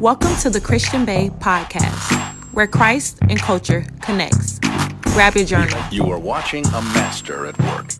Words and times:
Welcome 0.00 0.34
to 0.38 0.50
the 0.50 0.60
Christian 0.60 1.04
Bae 1.04 1.28
podcast, 1.38 2.12
where 2.52 2.66
Christ 2.66 3.18
and 3.22 3.38
culture 3.38 3.86
connects. 4.02 4.58
Grab 5.02 5.36
your 5.36 5.44
journal. 5.44 5.80
You 5.92 6.10
are 6.10 6.18
watching 6.18 6.66
a 6.66 6.82
master 6.82 7.46
at 7.46 7.56
work. 7.62 7.90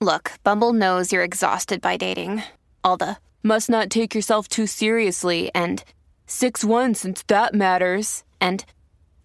Look, 0.00 0.32
Bumble 0.42 0.72
knows 0.72 1.12
you're 1.12 1.22
exhausted 1.22 1.80
by 1.80 1.96
dating. 1.96 2.42
All 2.82 2.96
the 2.96 3.18
must 3.42 3.70
not 3.70 3.88
take 3.88 4.14
yourself 4.14 4.48
too 4.48 4.66
seriously 4.66 5.50
and 5.54 5.84
6 6.26 6.64
1 6.64 6.94
since 6.94 7.22
that 7.28 7.54
matters. 7.54 8.24
And 8.40 8.64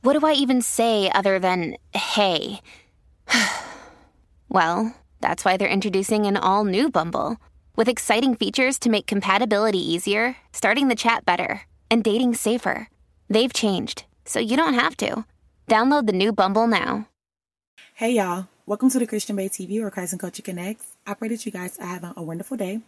what 0.01 0.17
do 0.17 0.25
I 0.25 0.33
even 0.33 0.61
say 0.61 1.09
other 1.09 1.39
than 1.39 1.77
hey? 1.93 2.61
well, 4.49 4.95
that's 5.19 5.43
why 5.43 5.57
they're 5.57 5.67
introducing 5.67 6.27
an 6.27 6.37
all 6.37 6.63
new 6.63 6.91
Bumble 6.91 7.37
with 7.75 7.87
exciting 7.87 8.35
features 8.35 8.77
to 8.79 8.89
make 8.89 9.07
compatibility 9.07 9.79
easier, 9.79 10.35
starting 10.51 10.87
the 10.87 10.95
chat 10.95 11.25
better, 11.25 11.61
and 11.91 12.03
dating 12.03 12.33
safer. 12.33 12.87
They've 13.29 13.53
changed, 13.53 14.05
so 14.25 14.39
you 14.39 14.57
don't 14.57 14.73
have 14.73 14.97
to. 14.97 15.25
Download 15.67 16.07
the 16.07 16.13
new 16.13 16.31
Bumble 16.31 16.65
now. 16.65 17.07
Hey 17.93 18.13
y'all, 18.13 18.47
welcome 18.65 18.89
to 18.89 18.97
the 18.97 19.05
Christian 19.05 19.35
Bae 19.35 19.47
TV 19.47 19.79
where 19.81 19.91
Christ 19.91 20.13
and 20.13 20.19
Culture 20.19 20.41
Connects. 20.41 20.95
I 21.05 21.13
pray 21.13 21.27
that 21.27 21.45
you 21.45 21.51
guys 21.51 21.77
are 21.77 21.85
having 21.85 22.13
a 22.15 22.23
wonderful 22.23 22.57
day. 22.57 22.79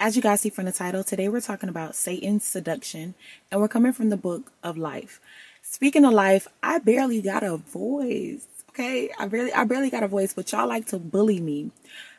As 0.00 0.16
you 0.16 0.22
guys 0.22 0.40
see 0.40 0.50
from 0.50 0.64
the 0.64 0.72
title, 0.72 1.04
today 1.04 1.28
we're 1.28 1.40
talking 1.40 1.68
about 1.68 1.94
Satan's 1.94 2.44
seduction, 2.44 3.14
and 3.52 3.60
we're 3.60 3.68
coming 3.68 3.92
from 3.92 4.08
the 4.08 4.16
book 4.16 4.50
of 4.64 4.76
life. 4.76 5.20
Speaking 5.62 6.04
of 6.04 6.14
life, 6.14 6.48
I 6.62 6.78
barely 6.78 7.20
got 7.20 7.42
a 7.42 7.58
voice. 7.58 8.46
Okay, 8.70 9.10
I 9.18 9.26
barely, 9.26 9.52
I 9.52 9.64
barely 9.64 9.90
got 9.90 10.02
a 10.02 10.08
voice, 10.08 10.34
but 10.34 10.50
y'all 10.52 10.68
like 10.68 10.86
to 10.86 10.98
bully 10.98 11.40
me. 11.40 11.70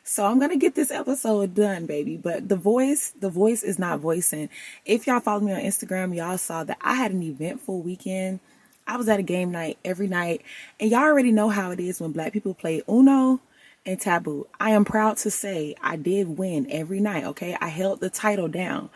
So 0.09 0.25
I'm 0.25 0.39
gonna 0.39 0.55
get 0.55 0.73
this 0.73 0.89
episode 0.89 1.53
done, 1.53 1.85
baby. 1.85 2.15
But 2.15 2.47
the 2.47 2.55
voice, 2.55 3.13
the 3.19 3.29
voice 3.29 3.61
is 3.61 3.77
not 3.77 3.99
voicing. 3.99 4.47
If 4.85 5.05
y'all 5.05 5.19
follow 5.19 5.41
me 5.41 5.51
on 5.51 5.59
Instagram, 5.59 6.15
y'all 6.15 6.37
saw 6.37 6.63
that 6.63 6.77
I 6.79 6.93
had 6.93 7.11
an 7.11 7.21
eventful 7.21 7.81
weekend. 7.81 8.39
I 8.87 8.95
was 8.95 9.09
at 9.09 9.19
a 9.19 9.23
game 9.23 9.51
night 9.51 9.77
every 9.83 10.07
night, 10.07 10.43
and 10.79 10.89
y'all 10.89 11.01
already 11.01 11.33
know 11.33 11.49
how 11.49 11.71
it 11.71 11.81
is 11.81 11.99
when 11.99 12.13
black 12.13 12.31
people 12.31 12.53
play 12.53 12.81
Uno 12.89 13.41
and 13.85 13.99
Taboo. 13.99 14.47
I 14.61 14.69
am 14.71 14.85
proud 14.85 15.17
to 15.17 15.29
say 15.29 15.75
I 15.83 15.97
did 15.97 16.37
win 16.37 16.71
every 16.71 17.01
night, 17.01 17.25
okay? 17.25 17.57
I 17.59 17.67
held 17.67 17.99
the 17.99 18.09
title 18.09 18.47
down. 18.47 18.89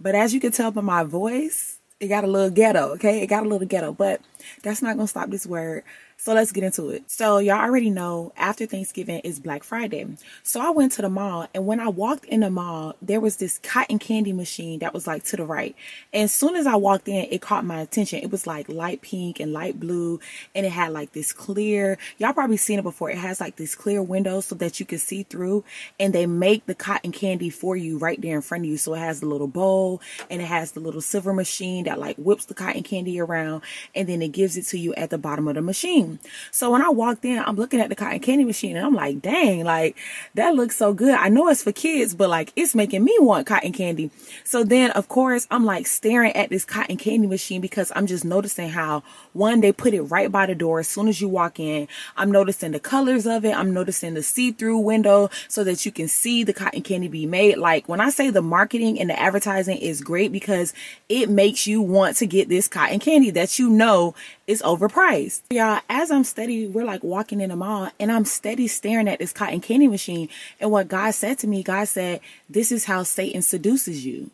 But 0.00 0.14
as 0.14 0.32
you 0.32 0.40
can 0.40 0.52
tell 0.52 0.70
by 0.70 0.80
my 0.80 1.04
voice, 1.04 1.78
it 2.00 2.08
got 2.08 2.24
a 2.24 2.26
little 2.26 2.48
ghetto, 2.48 2.92
okay? 2.94 3.20
It 3.20 3.26
got 3.26 3.44
a 3.44 3.48
little 3.48 3.68
ghetto, 3.68 3.92
but 3.92 4.22
that's 4.62 4.82
not 4.82 4.96
gonna 4.96 5.08
stop 5.08 5.30
this 5.30 5.46
word 5.46 5.84
so 6.16 6.32
let's 6.32 6.52
get 6.52 6.64
into 6.64 6.88
it. 6.90 7.10
So 7.10 7.38
y'all 7.38 7.60
already 7.60 7.90
know 7.90 8.32
after 8.36 8.66
Thanksgiving 8.66 9.20
is 9.20 9.40
Black 9.40 9.64
Friday. 9.64 10.06
So 10.42 10.60
I 10.60 10.70
went 10.70 10.92
to 10.92 11.02
the 11.02 11.10
mall 11.10 11.48
and 11.52 11.66
when 11.66 11.80
I 11.80 11.88
walked 11.88 12.24
in 12.24 12.40
the 12.40 12.50
mall, 12.50 12.94
there 13.02 13.20
was 13.20 13.36
this 13.36 13.58
cotton 13.58 13.98
candy 13.98 14.32
machine 14.32 14.78
that 14.78 14.94
was 14.94 15.06
like 15.06 15.24
to 15.24 15.36
the 15.36 15.44
right. 15.44 15.74
And 16.12 16.24
as 16.24 16.32
soon 16.32 16.56
as 16.56 16.66
I 16.66 16.76
walked 16.76 17.08
in, 17.08 17.26
it 17.30 17.42
caught 17.42 17.64
my 17.64 17.80
attention. 17.80 18.20
It 18.20 18.30
was 18.30 18.46
like 18.46 18.68
light 18.68 19.02
pink 19.02 19.40
and 19.40 19.52
light 19.52 19.78
blue 19.78 20.20
and 20.54 20.64
it 20.64 20.70
had 20.70 20.92
like 20.92 21.12
this 21.12 21.32
clear, 21.32 21.98
y'all 22.18 22.32
probably 22.32 22.56
seen 22.56 22.78
it 22.78 22.82
before. 22.82 23.10
It 23.10 23.18
has 23.18 23.40
like 23.40 23.56
this 23.56 23.74
clear 23.74 24.02
window 24.02 24.40
so 24.40 24.54
that 24.54 24.80
you 24.80 24.86
can 24.86 24.98
see 24.98 25.24
through 25.24 25.64
and 25.98 26.14
they 26.14 26.26
make 26.26 26.64
the 26.66 26.74
cotton 26.74 27.12
candy 27.12 27.50
for 27.50 27.76
you 27.76 27.98
right 27.98 28.20
there 28.22 28.36
in 28.36 28.42
front 28.42 28.64
of 28.64 28.70
you. 28.70 28.76
So 28.76 28.94
it 28.94 28.98
has 28.98 29.20
the 29.20 29.26
little 29.26 29.48
bowl 29.48 30.00
and 30.30 30.40
it 30.40 30.46
has 30.46 30.72
the 30.72 30.80
little 30.80 31.00
silver 31.00 31.34
machine 31.34 31.84
that 31.84 31.98
like 31.98 32.16
whips 32.16 32.46
the 32.46 32.54
cotton 32.54 32.84
candy 32.84 33.20
around 33.20 33.62
and 33.94 34.08
then 34.08 34.22
it 34.22 34.32
gives 34.34 34.58
it 34.58 34.64
to 34.66 34.78
you 34.78 34.94
at 34.96 35.08
the 35.08 35.16
bottom 35.16 35.48
of 35.48 35.54
the 35.54 35.62
machine. 35.62 36.18
So 36.50 36.70
when 36.70 36.82
I 36.82 36.90
walked 36.90 37.24
in, 37.24 37.38
I'm 37.38 37.56
looking 37.56 37.80
at 37.80 37.88
the 37.88 37.94
cotton 37.94 38.20
candy 38.20 38.44
machine 38.44 38.76
and 38.76 38.84
I'm 38.84 38.94
like, 38.94 39.22
dang, 39.22 39.64
like 39.64 39.96
that 40.34 40.54
looks 40.54 40.76
so 40.76 40.92
good. 40.92 41.14
I 41.14 41.30
know 41.30 41.48
it's 41.48 41.62
for 41.62 41.72
kids, 41.72 42.14
but 42.14 42.28
like 42.28 42.52
it's 42.56 42.74
making 42.74 43.02
me 43.02 43.16
want 43.20 43.46
cotton 43.46 43.72
candy. 43.72 44.10
So 44.44 44.62
then 44.62 44.90
of 44.90 45.08
course 45.08 45.46
I'm 45.50 45.64
like 45.64 45.86
staring 45.86 46.32
at 46.32 46.50
this 46.50 46.66
cotton 46.66 46.98
candy 46.98 47.26
machine 47.26 47.62
because 47.62 47.90
I'm 47.96 48.06
just 48.06 48.24
noticing 48.24 48.68
how 48.68 49.02
one, 49.32 49.60
they 49.60 49.72
put 49.72 49.94
it 49.94 50.02
right 50.02 50.30
by 50.30 50.46
the 50.46 50.54
door 50.54 50.80
as 50.80 50.88
soon 50.88 51.08
as 51.08 51.20
you 51.20 51.28
walk 51.28 51.58
in. 51.58 51.88
I'm 52.16 52.30
noticing 52.30 52.72
the 52.72 52.80
colors 52.80 53.26
of 53.26 53.44
it. 53.44 53.56
I'm 53.56 53.72
noticing 53.72 54.14
the 54.14 54.22
see-through 54.22 54.78
window 54.78 55.30
so 55.48 55.64
that 55.64 55.86
you 55.86 55.92
can 55.92 56.08
see 56.08 56.44
the 56.44 56.52
cotton 56.52 56.82
candy 56.82 57.08
be 57.08 57.24
made. 57.24 57.56
Like 57.56 57.88
when 57.88 58.00
I 58.00 58.10
say 58.10 58.30
the 58.30 58.42
marketing 58.42 59.00
and 59.00 59.08
the 59.08 59.18
advertising 59.18 59.78
is 59.78 60.00
great 60.00 60.32
because 60.32 60.74
it 61.08 61.30
makes 61.30 61.66
you 61.66 61.80
want 61.80 62.16
to 62.16 62.26
get 62.26 62.48
this 62.48 62.68
cotton 62.68 62.98
candy 62.98 63.30
that 63.30 63.58
you 63.58 63.70
know 63.70 64.14
is 64.46 64.62
overpriced. 64.62 65.42
Y'all, 65.50 65.80
as 65.88 66.10
I'm 66.10 66.24
steady, 66.24 66.66
we're 66.66 66.84
like 66.84 67.02
walking 67.02 67.40
in 67.40 67.50
the 67.50 67.56
mall 67.56 67.90
and 67.98 68.12
I'm 68.12 68.24
steady 68.24 68.68
staring 68.68 69.08
at 69.08 69.18
this 69.18 69.32
cotton 69.32 69.60
candy 69.60 69.88
machine. 69.88 70.28
And 70.60 70.70
what 70.70 70.88
God 70.88 71.12
said 71.12 71.38
to 71.40 71.46
me, 71.46 71.62
God 71.62 71.88
said, 71.88 72.20
this 72.48 72.72
is 72.72 72.84
how 72.84 73.02
Satan 73.02 73.42
seduces 73.42 74.04
you. 74.04 74.30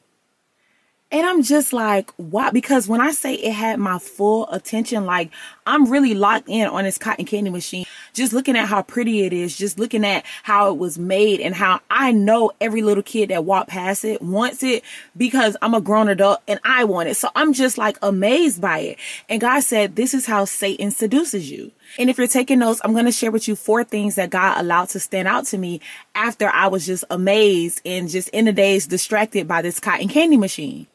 And 1.13 1.27
I'm 1.27 1.43
just 1.43 1.73
like, 1.73 2.13
why? 2.17 2.51
Because 2.51 2.87
when 2.87 3.01
I 3.01 3.11
say 3.11 3.35
it 3.35 3.53
had 3.53 3.81
my 3.81 3.99
full 3.99 4.49
attention, 4.51 5.07
like 5.07 5.33
I'm 5.71 5.89
really 5.89 6.15
locked 6.15 6.49
in 6.49 6.67
on 6.67 6.83
this 6.83 6.99
cotton 6.99 7.25
candy 7.25 7.49
machine. 7.49 7.87
Just 8.13 8.33
looking 8.33 8.57
at 8.57 8.67
how 8.67 8.83
pretty 8.83 9.23
it 9.23 9.33
is, 9.33 9.57
just 9.57 9.79
looking 9.79 10.05
at 10.05 10.25
how 10.43 10.71
it 10.71 10.79
was 10.79 10.99
made 10.99 11.41
and 11.41 11.55
how 11.55 11.79
I 11.89 12.11
know 12.11 12.51
every 12.61 12.83
little 12.83 13.05
kid 13.05 13.31
that 13.31 13.45
walked 13.45 13.69
past 13.69 14.05
it 14.05 14.21
wants 14.21 14.65
it 14.65 14.83
because 15.17 15.57
I'm 15.63 15.75
a 15.75 15.81
grown 15.81 16.09
adult 16.09 16.41
and 16.49 16.59
I 16.65 16.83
want 16.83 17.09
it. 17.09 17.15
So 17.15 17.29
I'm 17.37 17.53
just 17.53 17.79
like 17.79 17.99
amazed 18.03 18.61
by 18.61 18.81
it. 18.81 18.99
And 19.29 19.41
God 19.41 19.61
said, 19.61 19.95
this 19.95 20.13
is 20.13 20.27
how 20.27 20.45
Satan 20.45 20.91
seduces 20.91 21.49
you. 21.49 21.71
And 22.01 22.11
if 22.11 22.19
you're 22.19 22.27
taking 22.27 22.59
notes, 22.59 22.81
I'm 22.83 22.93
going 22.93 23.05
to 23.05 23.13
share 23.13 23.31
with 23.31 23.47
you 23.47 23.55
four 23.55 23.85
things 23.85 24.17
that 24.17 24.31
God 24.31 24.59
allowed 24.59 24.89
to 24.89 24.99
stand 24.99 25.29
out 25.29 25.47
to 25.47 25.59
me 25.59 25.81
after 26.17 26.49
I 26.49 26.67
was 26.67 26.85
just 26.85 27.05
amazed 27.11 27.81
and 27.85 28.09
just 28.09 28.29
in 28.31 28.47
the 28.47 28.53
days 28.53 28.89
distracted 28.89 29.47
by 29.47 29.63
this 29.63 29.79
cotton 29.79 30.09
candy 30.09 30.37
machine. 30.37 30.89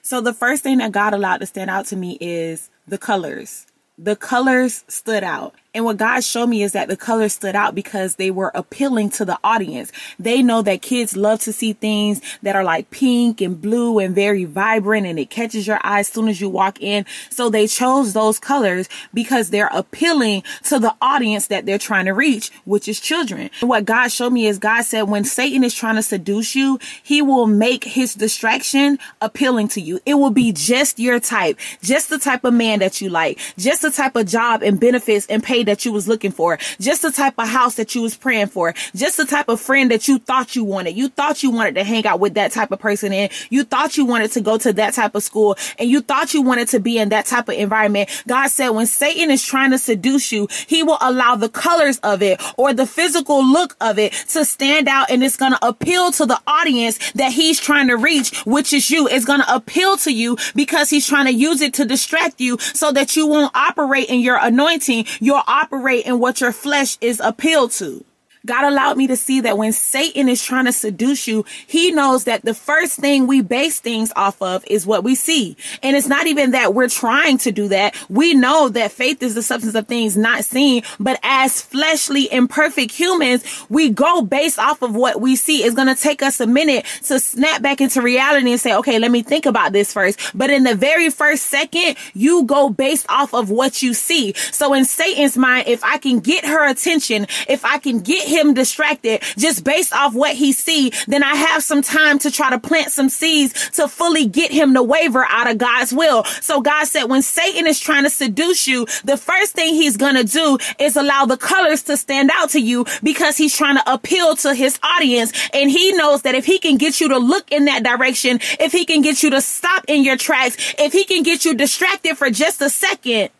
So 0.00 0.22
the 0.22 0.32
first 0.32 0.62
thing 0.62 0.78
that 0.78 0.92
God 0.92 1.12
allowed 1.12 1.38
to 1.38 1.46
stand 1.46 1.68
out 1.68 1.84
to 1.86 1.96
me 1.96 2.16
is 2.22 2.70
the 2.88 2.96
colors. 2.98 3.66
The 3.98 4.16
colors 4.16 4.84
stood 4.88 5.22
out. 5.22 5.54
And 5.74 5.84
what 5.84 5.96
God 5.96 6.22
showed 6.22 6.46
me 6.46 6.62
is 6.62 6.72
that 6.72 6.86
the 6.86 6.96
colors 6.96 7.34
stood 7.34 7.56
out 7.56 7.74
because 7.74 8.14
they 8.14 8.30
were 8.30 8.52
appealing 8.54 9.10
to 9.10 9.24
the 9.24 9.38
audience. 9.42 9.90
They 10.20 10.40
know 10.40 10.62
that 10.62 10.82
kids 10.82 11.16
love 11.16 11.40
to 11.40 11.52
see 11.52 11.72
things 11.72 12.20
that 12.42 12.54
are 12.54 12.62
like 12.62 12.90
pink 12.90 13.40
and 13.40 13.60
blue 13.60 13.98
and 13.98 14.14
very 14.14 14.44
vibrant 14.44 15.06
and 15.06 15.18
it 15.18 15.30
catches 15.30 15.66
your 15.66 15.80
eye 15.82 16.00
as 16.00 16.08
soon 16.08 16.28
as 16.28 16.40
you 16.40 16.48
walk 16.48 16.80
in. 16.80 17.04
So 17.30 17.50
they 17.50 17.66
chose 17.66 18.12
those 18.12 18.38
colors 18.38 18.88
because 19.12 19.50
they're 19.50 19.70
appealing 19.72 20.44
to 20.64 20.78
the 20.78 20.94
audience 21.02 21.48
that 21.48 21.66
they're 21.66 21.78
trying 21.78 22.04
to 22.06 22.14
reach, 22.14 22.50
which 22.64 22.86
is 22.86 23.00
children. 23.00 23.50
And 23.60 23.68
what 23.68 23.84
God 23.84 24.08
showed 24.08 24.30
me 24.30 24.46
is 24.46 24.58
God 24.58 24.82
said 24.82 25.02
when 25.02 25.24
Satan 25.24 25.64
is 25.64 25.74
trying 25.74 25.96
to 25.96 26.02
seduce 26.02 26.54
you, 26.54 26.78
he 27.02 27.20
will 27.20 27.46
make 27.48 27.82
his 27.82 28.14
distraction 28.14 28.98
appealing 29.20 29.68
to 29.68 29.80
you. 29.80 29.98
It 30.06 30.14
will 30.14 30.30
be 30.30 30.52
just 30.52 31.00
your 31.00 31.18
type, 31.18 31.58
just 31.82 32.10
the 32.10 32.18
type 32.18 32.44
of 32.44 32.54
man 32.54 32.78
that 32.78 33.00
you 33.00 33.08
like, 33.08 33.40
just 33.58 33.82
the 33.82 33.90
type 33.90 34.14
of 34.14 34.26
job 34.26 34.62
and 34.62 34.78
benefits 34.78 35.26
and 35.26 35.42
pay 35.42 35.63
that 35.66 35.84
you 35.84 35.92
was 35.92 36.08
looking 36.08 36.30
for, 36.30 36.58
just 36.80 37.02
the 37.02 37.10
type 37.10 37.34
of 37.38 37.48
house 37.48 37.76
that 37.76 37.94
you 37.94 38.02
was 38.02 38.16
praying 38.16 38.48
for, 38.48 38.74
just 38.94 39.16
the 39.16 39.24
type 39.24 39.48
of 39.48 39.60
friend 39.60 39.90
that 39.90 40.08
you 40.08 40.18
thought 40.18 40.56
you 40.56 40.64
wanted. 40.64 40.96
You 40.96 41.08
thought 41.08 41.42
you 41.42 41.50
wanted 41.50 41.74
to 41.76 41.84
hang 41.84 42.06
out 42.06 42.20
with 42.20 42.34
that 42.34 42.52
type 42.52 42.70
of 42.70 42.78
person 42.78 43.12
and 43.12 43.30
you 43.50 43.64
thought 43.64 43.96
you 43.96 44.04
wanted 44.04 44.32
to 44.32 44.40
go 44.40 44.58
to 44.58 44.72
that 44.74 44.94
type 44.94 45.14
of 45.14 45.22
school 45.22 45.56
and 45.78 45.88
you 45.88 46.00
thought 46.00 46.34
you 46.34 46.42
wanted 46.42 46.68
to 46.68 46.80
be 46.80 46.98
in 46.98 47.10
that 47.10 47.26
type 47.26 47.48
of 47.48 47.54
environment. 47.54 48.08
God 48.26 48.48
said 48.48 48.70
when 48.70 48.86
Satan 48.86 49.30
is 49.30 49.44
trying 49.44 49.70
to 49.70 49.78
seduce 49.78 50.32
you, 50.32 50.48
he 50.66 50.82
will 50.82 50.98
allow 51.00 51.36
the 51.36 51.48
colors 51.48 51.98
of 52.00 52.22
it 52.22 52.40
or 52.56 52.72
the 52.72 52.86
physical 52.86 53.44
look 53.44 53.76
of 53.80 53.98
it 53.98 54.12
to 54.28 54.44
stand 54.44 54.88
out 54.88 55.10
and 55.10 55.22
it's 55.22 55.36
going 55.36 55.52
to 55.52 55.66
appeal 55.66 56.10
to 56.12 56.26
the 56.26 56.40
audience 56.46 57.12
that 57.12 57.32
he's 57.32 57.60
trying 57.60 57.88
to 57.88 57.96
reach, 57.96 58.44
which 58.44 58.72
is 58.72 58.90
you. 58.90 59.08
It's 59.08 59.24
going 59.24 59.40
to 59.40 59.54
appeal 59.54 59.96
to 59.98 60.12
you 60.12 60.36
because 60.54 60.90
he's 60.90 61.06
trying 61.06 61.26
to 61.26 61.32
use 61.32 61.60
it 61.60 61.74
to 61.74 61.84
distract 61.84 62.40
you 62.40 62.58
so 62.58 62.92
that 62.92 63.16
you 63.16 63.26
won't 63.26 63.54
operate 63.54 64.08
in 64.08 64.20
your 64.20 64.36
anointing. 64.36 65.06
You'll 65.20 65.42
operate 65.54 66.04
in 66.04 66.18
what 66.18 66.40
your 66.40 66.52
flesh 66.52 66.98
is 67.00 67.20
appealed 67.20 67.70
to. 67.70 68.04
God 68.46 68.64
allowed 68.64 68.96
me 68.96 69.06
to 69.06 69.16
see 69.16 69.40
that 69.40 69.56
when 69.56 69.72
Satan 69.72 70.28
is 70.28 70.42
trying 70.42 70.66
to 70.66 70.72
seduce 70.72 71.26
you, 71.26 71.44
he 71.66 71.90
knows 71.92 72.24
that 72.24 72.44
the 72.44 72.54
first 72.54 72.98
thing 72.98 73.26
we 73.26 73.40
base 73.40 73.80
things 73.80 74.12
off 74.16 74.40
of 74.42 74.64
is 74.66 74.86
what 74.86 75.04
we 75.04 75.14
see. 75.14 75.56
And 75.82 75.96
it's 75.96 76.06
not 76.06 76.26
even 76.26 76.50
that 76.50 76.74
we're 76.74 76.88
trying 76.88 77.38
to 77.38 77.52
do 77.52 77.68
that. 77.68 77.94
We 78.08 78.34
know 78.34 78.68
that 78.68 78.92
faith 78.92 79.22
is 79.22 79.34
the 79.34 79.42
substance 79.42 79.74
of 79.74 79.88
things 79.88 80.16
not 80.16 80.44
seen, 80.44 80.82
but 81.00 81.18
as 81.22 81.62
fleshly 81.62 82.30
imperfect 82.30 82.92
humans, 82.92 83.44
we 83.68 83.90
go 83.90 84.22
based 84.22 84.58
off 84.58 84.82
of 84.82 84.94
what 84.94 85.20
we 85.20 85.36
see. 85.36 85.62
It's 85.64 85.74
going 85.74 85.94
to 85.94 86.00
take 86.00 86.22
us 86.22 86.40
a 86.40 86.46
minute 86.46 86.84
to 87.04 87.20
snap 87.20 87.62
back 87.62 87.80
into 87.80 88.02
reality 88.02 88.50
and 88.50 88.60
say, 88.60 88.74
okay, 88.76 88.98
let 88.98 89.10
me 89.10 89.22
think 89.22 89.46
about 89.46 89.72
this 89.72 89.92
first. 89.92 90.18
But 90.34 90.50
in 90.50 90.64
the 90.64 90.74
very 90.74 91.10
first 91.10 91.44
second, 91.44 91.96
you 92.12 92.44
go 92.44 92.68
based 92.68 93.06
off 93.08 93.32
of 93.34 93.50
what 93.50 93.82
you 93.82 93.94
see. 93.94 94.34
So 94.34 94.74
in 94.74 94.84
Satan's 94.84 95.36
mind, 95.36 95.68
if 95.68 95.82
I 95.82 95.98
can 95.98 96.20
get 96.20 96.44
her 96.44 96.68
attention, 96.68 97.26
if 97.48 97.64
I 97.64 97.78
can 97.78 98.00
get 98.00 98.33
him 98.34 98.54
distracted 98.54 99.22
just 99.38 99.64
based 99.64 99.92
off 99.92 100.14
what 100.14 100.34
he 100.34 100.52
see, 100.52 100.92
then 101.06 101.22
I 101.22 101.34
have 101.34 101.62
some 101.62 101.82
time 101.82 102.18
to 102.20 102.30
try 102.30 102.50
to 102.50 102.58
plant 102.58 102.90
some 102.90 103.08
seeds 103.08 103.70
to 103.70 103.88
fully 103.88 104.26
get 104.26 104.50
him 104.50 104.74
to 104.74 104.82
waver 104.82 105.24
out 105.28 105.50
of 105.50 105.58
God's 105.58 105.92
will. 105.92 106.24
So 106.24 106.60
God 106.60 106.86
said, 106.86 107.04
when 107.04 107.22
Satan 107.22 107.66
is 107.66 107.80
trying 107.80 108.04
to 108.04 108.10
seduce 108.10 108.66
you, 108.66 108.86
the 109.04 109.16
first 109.16 109.52
thing 109.52 109.74
he's 109.74 109.96
going 109.96 110.16
to 110.16 110.24
do 110.24 110.58
is 110.78 110.96
allow 110.96 111.24
the 111.24 111.36
colors 111.36 111.82
to 111.84 111.96
stand 111.96 112.30
out 112.34 112.50
to 112.50 112.60
you 112.60 112.84
because 113.02 113.36
he's 113.36 113.56
trying 113.56 113.76
to 113.76 113.92
appeal 113.92 114.36
to 114.36 114.54
his 114.54 114.78
audience. 114.82 115.32
And 115.52 115.70
he 115.70 115.92
knows 115.92 116.22
that 116.22 116.34
if 116.34 116.44
he 116.44 116.58
can 116.58 116.76
get 116.76 117.00
you 117.00 117.08
to 117.08 117.18
look 117.18 117.50
in 117.52 117.66
that 117.66 117.84
direction, 117.84 118.40
if 118.58 118.72
he 118.72 118.84
can 118.84 119.02
get 119.02 119.22
you 119.22 119.30
to 119.30 119.40
stop 119.40 119.84
in 119.86 120.02
your 120.02 120.16
tracks, 120.16 120.56
if 120.78 120.92
he 120.92 121.04
can 121.04 121.22
get 121.22 121.44
you 121.44 121.54
distracted 121.54 122.16
for 122.16 122.30
just 122.30 122.60
a 122.60 122.70
second, 122.70 123.30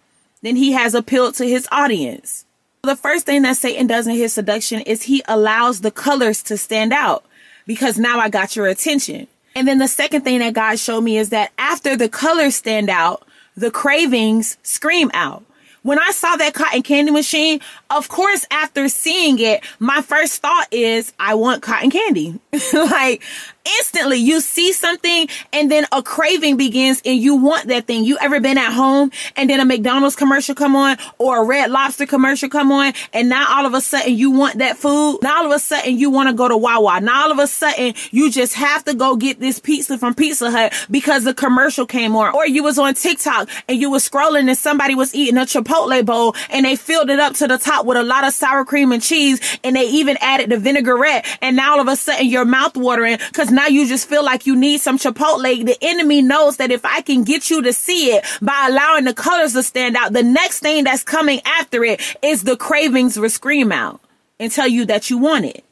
then 0.42 0.56
he 0.56 0.72
has 0.72 0.94
appealed 0.94 1.34
to 1.34 1.44
his 1.44 1.66
audience. 1.72 2.44
The 2.84 2.96
first 2.96 3.24
thing 3.24 3.42
that 3.42 3.56
Satan 3.56 3.86
does 3.86 4.06
in 4.06 4.14
his 4.14 4.34
seduction 4.34 4.82
is 4.82 5.04
he 5.04 5.22
allows 5.26 5.80
the 5.80 5.90
colors 5.90 6.42
to 6.44 6.58
stand 6.58 6.92
out 6.92 7.24
because 7.66 7.98
now 7.98 8.18
I 8.18 8.28
got 8.28 8.56
your 8.56 8.66
attention. 8.66 9.26
And 9.56 9.66
then 9.66 9.78
the 9.78 9.88
second 9.88 10.20
thing 10.20 10.40
that 10.40 10.52
God 10.52 10.78
showed 10.78 11.00
me 11.00 11.16
is 11.16 11.30
that 11.30 11.52
after 11.56 11.96
the 11.96 12.10
colors 12.10 12.56
stand 12.56 12.90
out, 12.90 13.26
the 13.56 13.70
cravings 13.70 14.58
scream 14.62 15.10
out. 15.14 15.44
When 15.82 15.98
I 15.98 16.10
saw 16.10 16.36
that 16.36 16.52
cotton 16.52 16.82
candy 16.82 17.10
machine, 17.10 17.60
of 17.88 18.08
course, 18.08 18.46
after 18.50 18.88
seeing 18.90 19.38
it, 19.38 19.64
my 19.78 20.02
first 20.02 20.42
thought 20.42 20.66
is, 20.70 21.14
I 21.18 21.34
want 21.34 21.62
cotton 21.62 21.90
candy. 21.90 22.38
like, 22.74 23.22
instantly 23.78 24.18
you 24.18 24.40
see 24.40 24.72
something 24.72 25.28
and 25.52 25.70
then 25.70 25.86
a 25.92 26.02
craving 26.02 26.56
begins 26.56 27.00
and 27.04 27.18
you 27.18 27.36
want 27.36 27.68
that 27.68 27.86
thing. 27.86 28.04
You 28.04 28.18
ever 28.20 28.40
been 28.40 28.58
at 28.58 28.72
home 28.72 29.10
and 29.36 29.48
then 29.48 29.60
a 29.60 29.64
McDonald's 29.64 30.16
commercial 30.16 30.54
come 30.54 30.76
on 30.76 30.96
or 31.18 31.42
a 31.42 31.44
Red 31.44 31.70
Lobster 31.70 32.06
commercial 32.06 32.48
come 32.48 32.70
on 32.72 32.92
and 33.12 33.28
now 33.28 33.46
all 33.48 33.66
of 33.66 33.74
a 33.74 33.80
sudden 33.80 34.14
you 34.14 34.30
want 34.30 34.58
that 34.58 34.76
food. 34.76 35.18
Now 35.22 35.38
all 35.38 35.46
of 35.46 35.52
a 35.52 35.58
sudden 35.58 35.98
you 35.98 36.10
want 36.10 36.28
to 36.28 36.34
go 36.34 36.48
to 36.48 36.56
Wawa. 36.56 37.00
Now 37.00 37.24
all 37.24 37.32
of 37.32 37.38
a 37.38 37.46
sudden 37.46 37.94
you 38.10 38.30
just 38.30 38.54
have 38.54 38.84
to 38.84 38.94
go 38.94 39.16
get 39.16 39.40
this 39.40 39.58
pizza 39.58 39.98
from 39.98 40.14
Pizza 40.14 40.50
Hut 40.50 40.72
because 40.90 41.24
the 41.24 41.34
commercial 41.34 41.86
came 41.86 42.14
on. 42.16 42.34
Or 42.34 42.46
you 42.46 42.62
was 42.62 42.78
on 42.78 42.94
TikTok 42.94 43.48
and 43.68 43.80
you 43.80 43.90
was 43.90 44.08
scrolling 44.08 44.48
and 44.48 44.58
somebody 44.58 44.94
was 44.94 45.14
eating 45.14 45.38
a 45.38 45.42
Chipotle 45.42 46.04
bowl 46.04 46.34
and 46.50 46.66
they 46.66 46.76
filled 46.76 47.10
it 47.10 47.18
up 47.18 47.34
to 47.34 47.48
the 47.48 47.58
top 47.58 47.86
with 47.86 47.96
a 47.96 48.02
lot 48.02 48.26
of 48.26 48.34
sour 48.34 48.64
cream 48.64 48.92
and 48.92 49.02
cheese 49.02 49.58
and 49.64 49.76
they 49.76 49.88
even 49.88 50.16
added 50.20 50.50
the 50.50 50.58
vinaigrette 50.58 51.26
and 51.40 51.56
now 51.56 51.74
all 51.74 51.80
of 51.80 51.88
a 51.88 51.96
sudden 51.96 52.26
your 52.26 52.44
mouth 52.44 52.76
watering 52.76 53.18
because 53.28 53.50
now 53.54 53.66
you 53.66 53.86
just 53.86 54.08
feel 54.08 54.24
like 54.24 54.46
you 54.46 54.56
need 54.56 54.80
some 54.80 54.98
Chipotle. 54.98 55.64
The 55.64 55.78
enemy 55.82 56.22
knows 56.22 56.56
that 56.58 56.70
if 56.70 56.84
I 56.84 57.00
can 57.00 57.24
get 57.24 57.50
you 57.50 57.62
to 57.62 57.72
see 57.72 58.12
it 58.12 58.24
by 58.42 58.68
allowing 58.68 59.04
the 59.04 59.14
colors 59.14 59.52
to 59.54 59.62
stand 59.62 59.96
out, 59.96 60.12
the 60.12 60.22
next 60.22 60.60
thing 60.60 60.84
that's 60.84 61.02
coming 61.02 61.40
after 61.44 61.84
it 61.84 62.00
is 62.22 62.44
the 62.44 62.56
cravings 62.56 63.18
will 63.18 63.30
scream 63.30 63.72
out 63.72 64.00
and 64.38 64.50
tell 64.50 64.68
you 64.68 64.84
that 64.86 65.10
you 65.10 65.18
want 65.18 65.44
it. 65.44 65.64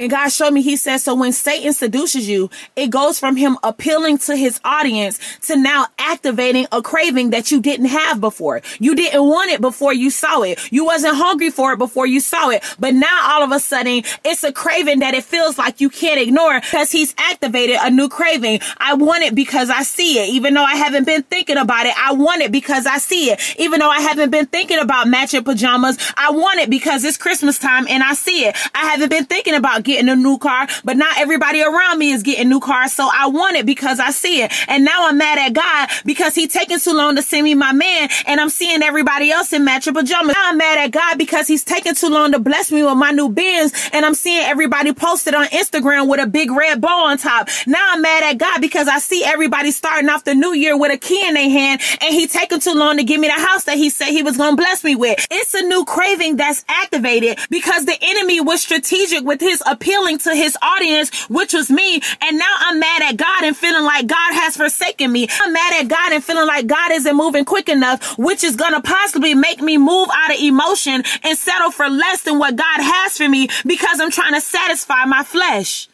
And 0.00 0.08
God 0.10 0.30
showed 0.30 0.52
me, 0.52 0.62
he 0.62 0.76
says, 0.76 1.04
so 1.04 1.14
when 1.14 1.30
Satan 1.30 1.74
seduces 1.74 2.26
you, 2.26 2.48
it 2.74 2.88
goes 2.88 3.20
from 3.20 3.36
him 3.36 3.58
appealing 3.62 4.16
to 4.20 4.34
his 4.34 4.58
audience 4.64 5.20
to 5.46 5.56
now 5.56 5.88
activating 5.98 6.66
a 6.72 6.80
craving 6.80 7.30
that 7.30 7.50
you 7.50 7.60
didn't 7.60 7.86
have 7.86 8.18
before. 8.18 8.62
You 8.78 8.94
didn't 8.94 9.22
want 9.22 9.50
it 9.50 9.60
before 9.60 9.92
you 9.92 10.08
saw 10.08 10.40
it. 10.40 10.58
You 10.72 10.86
wasn't 10.86 11.16
hungry 11.16 11.50
for 11.50 11.74
it 11.74 11.76
before 11.76 12.06
you 12.06 12.20
saw 12.20 12.48
it. 12.48 12.64
But 12.78 12.94
now 12.94 13.30
all 13.30 13.42
of 13.42 13.52
a 13.52 13.60
sudden, 13.60 14.02
it's 14.24 14.42
a 14.42 14.54
craving 14.54 15.00
that 15.00 15.12
it 15.12 15.22
feels 15.22 15.58
like 15.58 15.82
you 15.82 15.90
can't 15.90 16.18
ignore 16.18 16.62
because 16.62 16.90
he's 16.90 17.14
activated 17.18 17.76
a 17.78 17.90
new 17.90 18.08
craving. 18.08 18.60
I 18.78 18.94
want 18.94 19.22
it 19.24 19.34
because 19.34 19.68
I 19.68 19.82
see 19.82 20.18
it. 20.18 20.30
Even 20.30 20.54
though 20.54 20.64
I 20.64 20.76
haven't 20.76 21.04
been 21.04 21.24
thinking 21.24 21.58
about 21.58 21.84
it, 21.84 21.92
I 21.98 22.14
want 22.14 22.40
it 22.40 22.50
because 22.50 22.86
I 22.86 22.96
see 22.96 23.30
it. 23.30 23.40
Even 23.58 23.80
though 23.80 23.90
I 23.90 24.00
haven't 24.00 24.30
been 24.30 24.46
thinking 24.46 24.78
about 24.78 25.08
matching 25.08 25.44
pajamas, 25.44 25.98
I 26.16 26.30
want 26.30 26.58
it 26.58 26.70
because 26.70 27.04
it's 27.04 27.18
Christmas 27.18 27.58
time 27.58 27.86
and 27.86 28.02
I 28.02 28.14
see 28.14 28.46
it. 28.46 28.56
I 28.74 28.86
haven't 28.86 29.10
been 29.10 29.26
thinking 29.26 29.54
about 29.54 29.84
getting 29.90 30.08
a 30.08 30.16
new 30.16 30.38
car, 30.38 30.68
but 30.84 30.96
not 30.96 31.18
everybody 31.18 31.62
around 31.62 31.98
me 31.98 32.12
is 32.12 32.22
getting 32.22 32.48
new 32.48 32.60
cars. 32.60 32.92
So 32.92 33.08
I 33.12 33.26
want 33.26 33.56
it 33.56 33.66
because 33.66 33.98
I 33.98 34.10
see 34.10 34.42
it. 34.42 34.52
And 34.68 34.84
now 34.84 35.08
I'm 35.08 35.18
mad 35.18 35.38
at 35.38 35.52
God 35.52 35.88
because 36.04 36.34
he 36.34 36.46
taking 36.46 36.78
too 36.78 36.92
long 36.92 37.16
to 37.16 37.22
send 37.22 37.44
me 37.44 37.54
my 37.54 37.72
man 37.72 38.08
and 38.26 38.40
I'm 38.40 38.50
seeing 38.50 38.82
everybody 38.82 39.30
else 39.30 39.52
in 39.52 39.64
matching 39.64 39.94
pajamas. 39.94 40.34
Now 40.34 40.50
I'm 40.50 40.56
mad 40.58 40.78
at 40.78 40.92
God 40.92 41.18
because 41.18 41.48
he's 41.48 41.64
taking 41.64 41.94
too 41.94 42.08
long 42.08 42.32
to 42.32 42.38
bless 42.38 42.70
me 42.70 42.82
with 42.84 42.96
my 42.96 43.10
new 43.10 43.28
Benz 43.28 43.72
and 43.92 44.06
I'm 44.06 44.14
seeing 44.14 44.44
everybody 44.44 44.92
posted 44.92 45.34
on 45.34 45.46
Instagram 45.46 46.08
with 46.08 46.20
a 46.20 46.26
big 46.26 46.50
red 46.50 46.80
bow 46.80 47.06
on 47.06 47.18
top. 47.18 47.48
Now 47.66 47.84
I'm 47.92 48.02
mad 48.02 48.22
at 48.22 48.38
God 48.38 48.60
because 48.60 48.86
I 48.86 48.98
see 48.98 49.24
everybody 49.24 49.72
starting 49.72 50.08
off 50.08 50.24
the 50.24 50.34
new 50.34 50.52
year 50.52 50.78
with 50.78 50.92
a 50.92 50.98
key 50.98 51.26
in 51.26 51.34
their 51.34 51.50
hand 51.50 51.80
and 52.00 52.14
he 52.14 52.26
taking 52.26 52.60
too 52.60 52.74
long 52.74 52.96
to 52.98 53.04
give 53.04 53.20
me 53.20 53.26
the 53.28 53.32
house 53.34 53.64
that 53.64 53.76
he 53.76 53.90
said 53.90 54.10
he 54.10 54.22
was 54.22 54.36
going 54.36 54.52
to 54.52 54.56
bless 54.56 54.84
me 54.84 54.94
with. 54.94 55.26
It's 55.30 55.54
a 55.54 55.62
new 55.62 55.84
craving 55.84 56.36
that's 56.36 56.64
activated 56.68 57.38
because 57.50 57.86
the 57.86 57.96
enemy 58.00 58.40
was 58.40 58.62
strategic 58.62 59.24
with 59.24 59.40
his 59.40 59.62
appealing 59.80 60.18
to 60.18 60.34
his 60.34 60.56
audience, 60.60 61.28
which 61.30 61.54
was 61.54 61.70
me. 61.70 62.00
And 62.20 62.38
now 62.38 62.54
I'm 62.58 62.78
mad 62.78 63.02
at 63.02 63.16
God 63.16 63.44
and 63.44 63.56
feeling 63.56 63.84
like 63.84 64.06
God 64.06 64.34
has 64.34 64.56
forsaken 64.56 65.10
me. 65.10 65.26
I'm 65.40 65.52
mad 65.52 65.82
at 65.82 65.88
God 65.88 66.12
and 66.12 66.22
feeling 66.22 66.46
like 66.46 66.66
God 66.66 66.92
isn't 66.92 67.16
moving 67.16 67.46
quick 67.46 67.68
enough, 67.68 68.18
which 68.18 68.44
is 68.44 68.56
going 68.56 68.74
to 68.74 68.82
possibly 68.82 69.34
make 69.34 69.60
me 69.60 69.78
move 69.78 70.08
out 70.12 70.34
of 70.34 70.40
emotion 70.40 71.02
and 71.22 71.38
settle 71.38 71.70
for 71.70 71.88
less 71.88 72.22
than 72.22 72.38
what 72.38 72.56
God 72.56 72.80
has 72.80 73.16
for 73.16 73.28
me 73.28 73.48
because 73.64 74.00
I'm 74.00 74.10
trying 74.10 74.34
to 74.34 74.40
satisfy 74.40 75.06
my 75.06 75.22
flesh. 75.24 75.88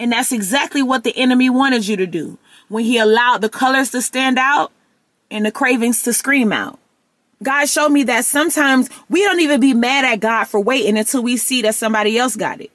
And 0.00 0.12
that's 0.12 0.32
exactly 0.32 0.82
what 0.82 1.04
the 1.04 1.16
enemy 1.16 1.50
wanted 1.50 1.86
you 1.86 1.96
to 1.98 2.06
do 2.06 2.38
when 2.68 2.84
he 2.84 2.98
allowed 2.98 3.42
the 3.42 3.48
colors 3.48 3.90
to 3.90 4.00
stand 4.00 4.38
out 4.38 4.72
and 5.30 5.44
the 5.44 5.52
cravings 5.52 6.02
to 6.04 6.12
scream 6.12 6.52
out. 6.52 6.78
God 7.42 7.66
showed 7.66 7.90
me 7.90 8.02
that 8.04 8.24
sometimes 8.24 8.88
we 9.10 9.22
don't 9.22 9.40
even 9.40 9.60
be 9.60 9.74
mad 9.74 10.06
at 10.06 10.20
God 10.20 10.44
for 10.44 10.58
waiting 10.58 10.96
until 10.96 11.22
we 11.22 11.36
see 11.36 11.62
that 11.62 11.74
somebody 11.74 12.18
else 12.18 12.34
got 12.34 12.62
it. 12.62 12.70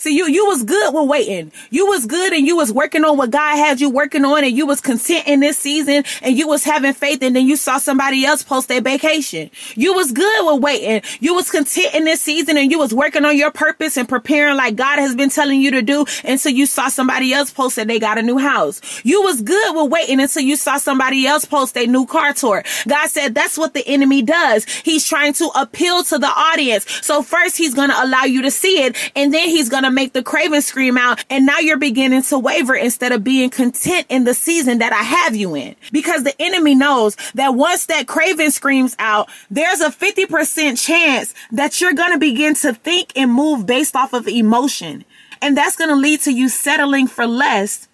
See, 0.00 0.16
you, 0.16 0.28
you 0.28 0.46
was 0.46 0.62
good 0.64 0.94
with 0.94 1.10
waiting. 1.10 1.52
You 1.68 1.84
was 1.84 2.06
good 2.06 2.32
and 2.32 2.46
you 2.46 2.56
was 2.56 2.72
working 2.72 3.04
on 3.04 3.18
what 3.18 3.30
God 3.30 3.56
had 3.56 3.82
you 3.82 3.90
working 3.90 4.24
on 4.24 4.44
and 4.44 4.56
you 4.56 4.64
was 4.64 4.80
content 4.80 5.26
in 5.26 5.40
this 5.40 5.58
season 5.58 6.04
and 6.22 6.38
you 6.38 6.48
was 6.48 6.64
having 6.64 6.94
faith 6.94 7.22
and 7.22 7.36
then 7.36 7.46
you 7.46 7.54
saw 7.54 7.76
somebody 7.76 8.24
else 8.24 8.42
post 8.42 8.68
their 8.68 8.80
vacation. 8.80 9.50
You 9.74 9.92
was 9.92 10.10
good 10.10 10.46
with 10.46 10.62
waiting. 10.62 11.02
You 11.20 11.34
was 11.34 11.50
content 11.50 11.94
in 11.94 12.06
this 12.06 12.22
season 12.22 12.56
and 12.56 12.70
you 12.70 12.78
was 12.78 12.94
working 12.94 13.26
on 13.26 13.36
your 13.36 13.50
purpose 13.50 13.98
and 13.98 14.08
preparing 14.08 14.56
like 14.56 14.74
God 14.74 15.00
has 15.00 15.14
been 15.14 15.28
telling 15.28 15.60
you 15.60 15.70
to 15.72 15.82
do 15.82 16.06
until 16.24 16.52
you 16.52 16.64
saw 16.64 16.88
somebody 16.88 17.34
else 17.34 17.50
post 17.50 17.76
that 17.76 17.86
they 17.86 17.98
got 17.98 18.16
a 18.16 18.22
new 18.22 18.38
house. 18.38 18.80
You 19.04 19.20
was 19.20 19.42
good 19.42 19.76
with 19.76 19.92
waiting 19.92 20.18
until 20.18 20.40
you 20.40 20.56
saw 20.56 20.78
somebody 20.78 21.26
else 21.26 21.44
post 21.44 21.76
a 21.76 21.86
new 21.86 22.06
car 22.06 22.32
tour. 22.32 22.64
God 22.88 23.08
said 23.10 23.34
that's 23.34 23.58
what 23.58 23.74
the 23.74 23.86
enemy 23.86 24.22
does. 24.22 24.64
He's 24.64 25.06
trying 25.06 25.34
to 25.34 25.50
appeal 25.54 26.04
to 26.04 26.16
the 26.16 26.26
audience. 26.26 26.90
So 27.04 27.20
first 27.20 27.58
he's 27.58 27.74
going 27.74 27.90
to 27.90 28.02
allow 28.02 28.24
you 28.24 28.40
to 28.40 28.50
see 28.50 28.82
it 28.82 28.96
and 29.14 29.34
then 29.34 29.50
he's 29.50 29.68
going 29.68 29.82
to 29.82 29.89
make 29.94 30.12
the 30.12 30.22
craven 30.22 30.62
scream 30.62 30.96
out. 30.96 31.24
And 31.30 31.46
now 31.46 31.58
you're 31.58 31.78
beginning 31.78 32.22
to 32.24 32.38
waver 32.38 32.74
instead 32.74 33.12
of 33.12 33.24
being 33.24 33.50
content 33.50 34.06
in 34.08 34.24
the 34.24 34.34
season 34.34 34.78
that 34.78 34.92
I 34.92 35.02
have 35.02 35.36
you 35.36 35.54
in. 35.54 35.76
Because 35.92 36.24
the 36.24 36.34
enemy 36.40 36.74
knows 36.74 37.16
that 37.34 37.54
once 37.54 37.86
that 37.86 38.06
craven 38.06 38.50
screams 38.50 38.96
out, 38.98 39.28
there's 39.50 39.80
a 39.80 39.90
50% 39.90 40.84
chance 40.84 41.34
that 41.52 41.80
you're 41.80 41.94
going 41.94 42.12
to 42.12 42.18
begin 42.18 42.54
to 42.56 42.74
think 42.74 43.12
and 43.16 43.32
move 43.32 43.66
based 43.66 43.96
off 43.96 44.12
of 44.12 44.28
emotion. 44.28 45.04
And 45.42 45.56
that's 45.56 45.76
going 45.76 45.90
to 45.90 45.96
lead 45.96 46.20
to 46.20 46.32
you 46.32 46.48
settling 46.48 47.06
for 47.06 47.26
less 47.26 47.88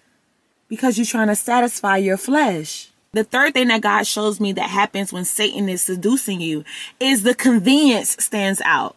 because 0.67 0.97
you're 0.97 1.05
trying 1.05 1.27
to 1.27 1.35
satisfy 1.35 1.97
your 1.97 2.17
flesh. 2.17 2.89
The 3.13 3.23
third 3.23 3.53
thing 3.53 3.69
that 3.69 3.81
God 3.81 4.05
shows 4.05 4.39
me 4.39 4.51
that 4.53 4.69
happens 4.69 5.13
when 5.13 5.25
Satan 5.25 5.69
is 5.69 5.81
seducing 5.81 6.41
you 6.41 6.65
is 6.99 7.23
the 7.23 7.33
convenience 7.33 8.17
stands 8.19 8.61
out. 8.65 8.96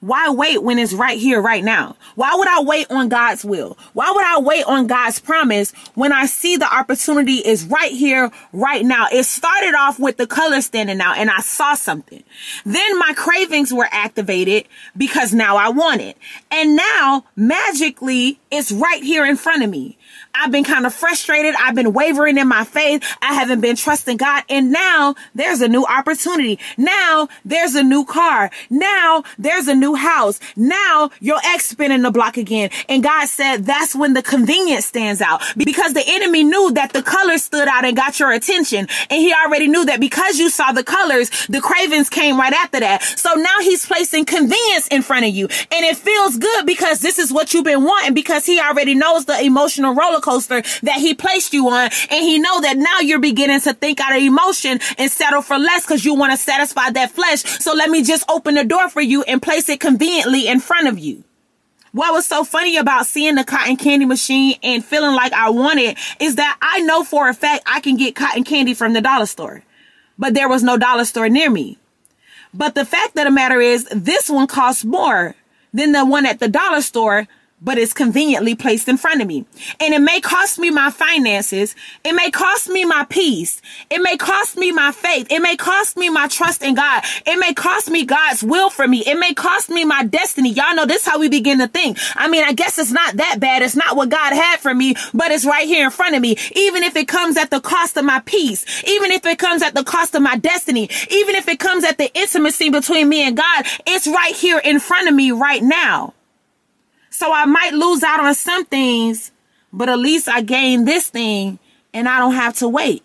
Why 0.00 0.30
wait 0.30 0.62
when 0.62 0.78
it's 0.78 0.94
right 0.94 1.18
here, 1.18 1.42
right 1.42 1.62
now? 1.62 1.94
Why 2.14 2.34
would 2.34 2.48
I 2.48 2.62
wait 2.62 2.90
on 2.90 3.10
God's 3.10 3.44
will? 3.44 3.76
Why 3.92 4.10
would 4.10 4.24
I 4.24 4.40
wait 4.40 4.64
on 4.64 4.86
God's 4.86 5.18
promise 5.18 5.72
when 5.94 6.10
I 6.10 6.24
see 6.24 6.56
the 6.56 6.74
opportunity 6.74 7.34
is 7.34 7.64
right 7.64 7.92
here, 7.92 8.30
right 8.54 8.82
now? 8.82 9.08
It 9.12 9.24
started 9.24 9.74
off 9.74 9.98
with 9.98 10.16
the 10.16 10.26
color 10.26 10.62
standing 10.62 11.02
out 11.02 11.18
and 11.18 11.28
I 11.28 11.40
saw 11.40 11.74
something. 11.74 12.24
Then 12.64 12.98
my 12.98 13.12
cravings 13.14 13.74
were 13.74 13.88
activated 13.90 14.66
because 14.96 15.34
now 15.34 15.58
I 15.58 15.68
want 15.68 16.00
it. 16.00 16.16
And 16.50 16.76
now 16.76 17.26
magically 17.36 18.40
it's 18.50 18.72
right 18.72 19.02
here 19.02 19.26
in 19.26 19.36
front 19.36 19.62
of 19.62 19.68
me. 19.68 19.98
I've 20.34 20.52
been 20.52 20.64
kind 20.64 20.86
of 20.86 20.94
frustrated. 20.94 21.54
I've 21.58 21.74
been 21.74 21.92
wavering 21.92 22.38
in 22.38 22.48
my 22.48 22.64
faith. 22.64 23.04
I 23.20 23.34
haven't 23.34 23.60
been 23.60 23.76
trusting 23.76 24.16
God. 24.16 24.44
And 24.48 24.72
now 24.72 25.14
there's 25.34 25.60
a 25.60 25.68
new 25.68 25.84
opportunity. 25.84 26.58
Now 26.76 27.28
there's 27.44 27.74
a 27.74 27.82
new 27.82 28.04
car. 28.04 28.50
Now 28.70 29.24
there's 29.38 29.68
a 29.68 29.74
new 29.74 29.94
house. 29.94 30.40
Now 30.56 31.10
your 31.20 31.38
ex 31.44 31.66
spinning 31.66 32.02
the 32.02 32.10
block 32.10 32.36
again. 32.36 32.70
And 32.88 33.02
God 33.02 33.28
said 33.28 33.64
that's 33.66 33.94
when 33.94 34.14
the 34.14 34.22
convenience 34.22 34.86
stands 34.86 35.20
out 35.20 35.42
because 35.56 35.94
the 35.94 36.04
enemy 36.06 36.44
knew 36.44 36.72
that 36.72 36.92
the 36.92 37.02
colors 37.02 37.44
stood 37.44 37.68
out 37.68 37.84
and 37.84 37.96
got 37.96 38.18
your 38.20 38.32
attention. 38.32 38.88
And 39.10 39.20
he 39.20 39.32
already 39.32 39.68
knew 39.68 39.84
that 39.86 40.00
because 40.00 40.38
you 40.38 40.50
saw 40.50 40.72
the 40.72 40.84
colors, 40.84 41.30
the 41.48 41.60
cravings 41.60 42.08
came 42.08 42.38
right 42.38 42.52
after 42.52 42.80
that. 42.80 43.02
So 43.02 43.34
now 43.34 43.60
he's 43.60 43.84
placing 43.86 44.24
convenience 44.24 44.88
in 44.88 45.02
front 45.02 45.26
of 45.26 45.34
you. 45.34 45.46
And 45.70 45.84
it 45.84 45.96
feels 45.96 46.36
good 46.36 46.66
because 46.66 47.00
this 47.00 47.18
is 47.18 47.32
what 47.32 47.52
you've 47.52 47.64
been 47.64 47.84
wanting 47.84 48.14
because 48.14 48.46
he 48.46 48.60
already 48.60 48.94
knows 48.94 49.24
the 49.24 49.40
emotional 49.40 49.94
roller 50.00 50.20
coaster 50.20 50.62
that 50.82 50.98
he 50.98 51.14
placed 51.14 51.52
you 51.52 51.68
on. 51.68 51.90
And 52.10 52.24
he 52.24 52.38
know 52.38 52.60
that 52.62 52.76
now 52.76 53.00
you're 53.00 53.20
beginning 53.20 53.60
to 53.60 53.74
think 53.74 54.00
out 54.00 54.16
of 54.16 54.22
emotion 54.22 54.80
and 54.98 55.10
settle 55.10 55.42
for 55.42 55.58
less 55.58 55.84
because 55.84 56.04
you 56.04 56.14
want 56.14 56.32
to 56.32 56.38
satisfy 56.38 56.90
that 56.90 57.10
flesh. 57.10 57.42
So 57.60 57.74
let 57.74 57.90
me 57.90 58.02
just 58.02 58.28
open 58.30 58.54
the 58.54 58.64
door 58.64 58.88
for 58.88 59.00
you 59.00 59.22
and 59.22 59.42
place 59.42 59.68
it 59.68 59.80
conveniently 59.80 60.48
in 60.48 60.60
front 60.60 60.88
of 60.88 60.98
you. 60.98 61.24
What 61.92 62.12
was 62.12 62.24
so 62.24 62.44
funny 62.44 62.76
about 62.76 63.06
seeing 63.06 63.34
the 63.34 63.42
cotton 63.42 63.76
candy 63.76 64.06
machine 64.06 64.54
and 64.62 64.84
feeling 64.84 65.16
like 65.16 65.32
I 65.32 65.50
want 65.50 65.80
it 65.80 65.98
is 66.20 66.36
that 66.36 66.56
I 66.62 66.80
know 66.80 67.02
for 67.02 67.28
a 67.28 67.34
fact 67.34 67.64
I 67.66 67.80
can 67.80 67.96
get 67.96 68.14
cotton 68.14 68.44
candy 68.44 68.74
from 68.74 68.92
the 68.92 69.00
dollar 69.00 69.26
store, 69.26 69.64
but 70.16 70.34
there 70.34 70.48
was 70.48 70.62
no 70.62 70.76
dollar 70.76 71.04
store 71.04 71.28
near 71.28 71.50
me. 71.50 71.78
But 72.54 72.76
the 72.76 72.84
fact 72.84 73.18
of 73.18 73.24
the 73.24 73.30
matter 73.30 73.60
is, 73.60 73.88
this 73.90 74.30
one 74.30 74.46
costs 74.46 74.84
more 74.84 75.34
than 75.72 75.92
the 75.92 76.04
one 76.04 76.26
at 76.26 76.38
the 76.38 76.48
dollar 76.48 76.80
store 76.80 77.26
but 77.60 77.78
it's 77.78 77.92
conveniently 77.92 78.54
placed 78.54 78.88
in 78.88 78.96
front 78.96 79.20
of 79.20 79.26
me. 79.28 79.44
And 79.78 79.92
it 79.92 80.00
may 80.00 80.20
cost 80.20 80.58
me 80.58 80.70
my 80.70 80.90
finances. 80.90 81.74
It 82.04 82.14
may 82.14 82.30
cost 82.30 82.68
me 82.68 82.84
my 82.84 83.04
peace. 83.08 83.60
It 83.90 84.02
may 84.02 84.16
cost 84.16 84.56
me 84.56 84.72
my 84.72 84.92
faith. 84.92 85.26
It 85.30 85.40
may 85.40 85.56
cost 85.56 85.96
me 85.96 86.08
my 86.08 86.28
trust 86.28 86.62
in 86.62 86.74
God. 86.74 87.04
It 87.26 87.38
may 87.38 87.52
cost 87.52 87.90
me 87.90 88.04
God's 88.04 88.42
will 88.42 88.70
for 88.70 88.88
me. 88.88 89.02
It 89.06 89.18
may 89.18 89.34
cost 89.34 89.68
me 89.68 89.84
my 89.84 90.04
destiny. 90.04 90.50
Y'all 90.50 90.74
know 90.74 90.86
this 90.86 91.04
how 91.04 91.18
we 91.18 91.28
begin 91.28 91.58
to 91.58 91.68
think. 91.68 91.98
I 92.16 92.28
mean, 92.28 92.44
I 92.44 92.52
guess 92.52 92.78
it's 92.78 92.92
not 92.92 93.16
that 93.16 93.38
bad. 93.40 93.62
It's 93.62 93.76
not 93.76 93.96
what 93.96 94.08
God 94.08 94.32
had 94.32 94.60
for 94.60 94.74
me, 94.74 94.94
but 95.12 95.30
it's 95.30 95.44
right 95.44 95.66
here 95.66 95.84
in 95.84 95.90
front 95.90 96.14
of 96.14 96.22
me. 96.22 96.36
Even 96.56 96.82
if 96.82 96.96
it 96.96 97.08
comes 97.08 97.36
at 97.36 97.50
the 97.50 97.60
cost 97.60 97.96
of 97.96 98.04
my 98.04 98.20
peace, 98.20 98.64
even 98.84 99.10
if 99.10 99.24
it 99.26 99.38
comes 99.38 99.62
at 99.62 99.74
the 99.74 99.84
cost 99.84 100.14
of 100.14 100.22
my 100.22 100.36
destiny, 100.36 100.88
even 101.10 101.34
if 101.34 101.48
it 101.48 101.58
comes 101.58 101.84
at 101.84 101.98
the 101.98 102.10
intimacy 102.14 102.70
between 102.70 103.08
me 103.08 103.26
and 103.26 103.36
God, 103.36 103.66
it's 103.86 104.06
right 104.06 104.34
here 104.34 104.58
in 104.58 104.80
front 104.80 105.08
of 105.08 105.14
me 105.14 105.30
right 105.30 105.62
now. 105.62 106.14
So 107.20 107.30
I 107.34 107.44
might 107.44 107.74
lose 107.74 108.02
out 108.02 108.20
on 108.20 108.34
some 108.34 108.64
things, 108.64 109.30
but 109.74 109.90
at 109.90 109.98
least 109.98 110.26
I 110.26 110.40
gain 110.40 110.86
this 110.86 111.10
thing 111.10 111.58
and 111.92 112.08
I 112.08 112.18
don't 112.18 112.32
have 112.32 112.56
to 112.60 112.68
wait. 112.68 113.02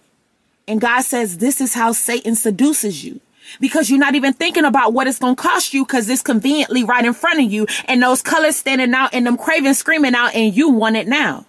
And 0.70 0.80
God 0.80 1.02
says 1.02 1.40
this 1.40 1.60
is 1.60 1.74
how 1.74 1.92
Satan 1.92 2.36
seduces 2.36 3.04
you 3.04 3.20
because 3.60 3.90
you're 3.90 4.00
not 4.00 4.16
even 4.16 4.32
thinking 4.32 4.64
about 4.64 4.94
what 4.94 5.08
it's 5.08 5.20
going 5.20 5.36
to 5.36 5.42
cost 5.42 5.74
you 5.74 5.84
because 5.84 6.08
it's 6.08 6.22
conveniently 6.22 6.86
right 6.86 7.04
in 7.04 7.14
front 7.14 7.42
of 7.42 7.52
you 7.52 7.68
and 7.90 8.02
those 8.02 8.22
colors 8.22 8.56
standing 8.56 8.94
out 8.94 9.14
and 9.14 9.28
them 9.28 9.38
cravings 9.38 9.80
screaming 9.80 10.16
out 10.16 10.34
and 10.34 10.56
you 10.56 10.70
want 10.70 10.96
it 10.96 11.10
now. 11.10 11.46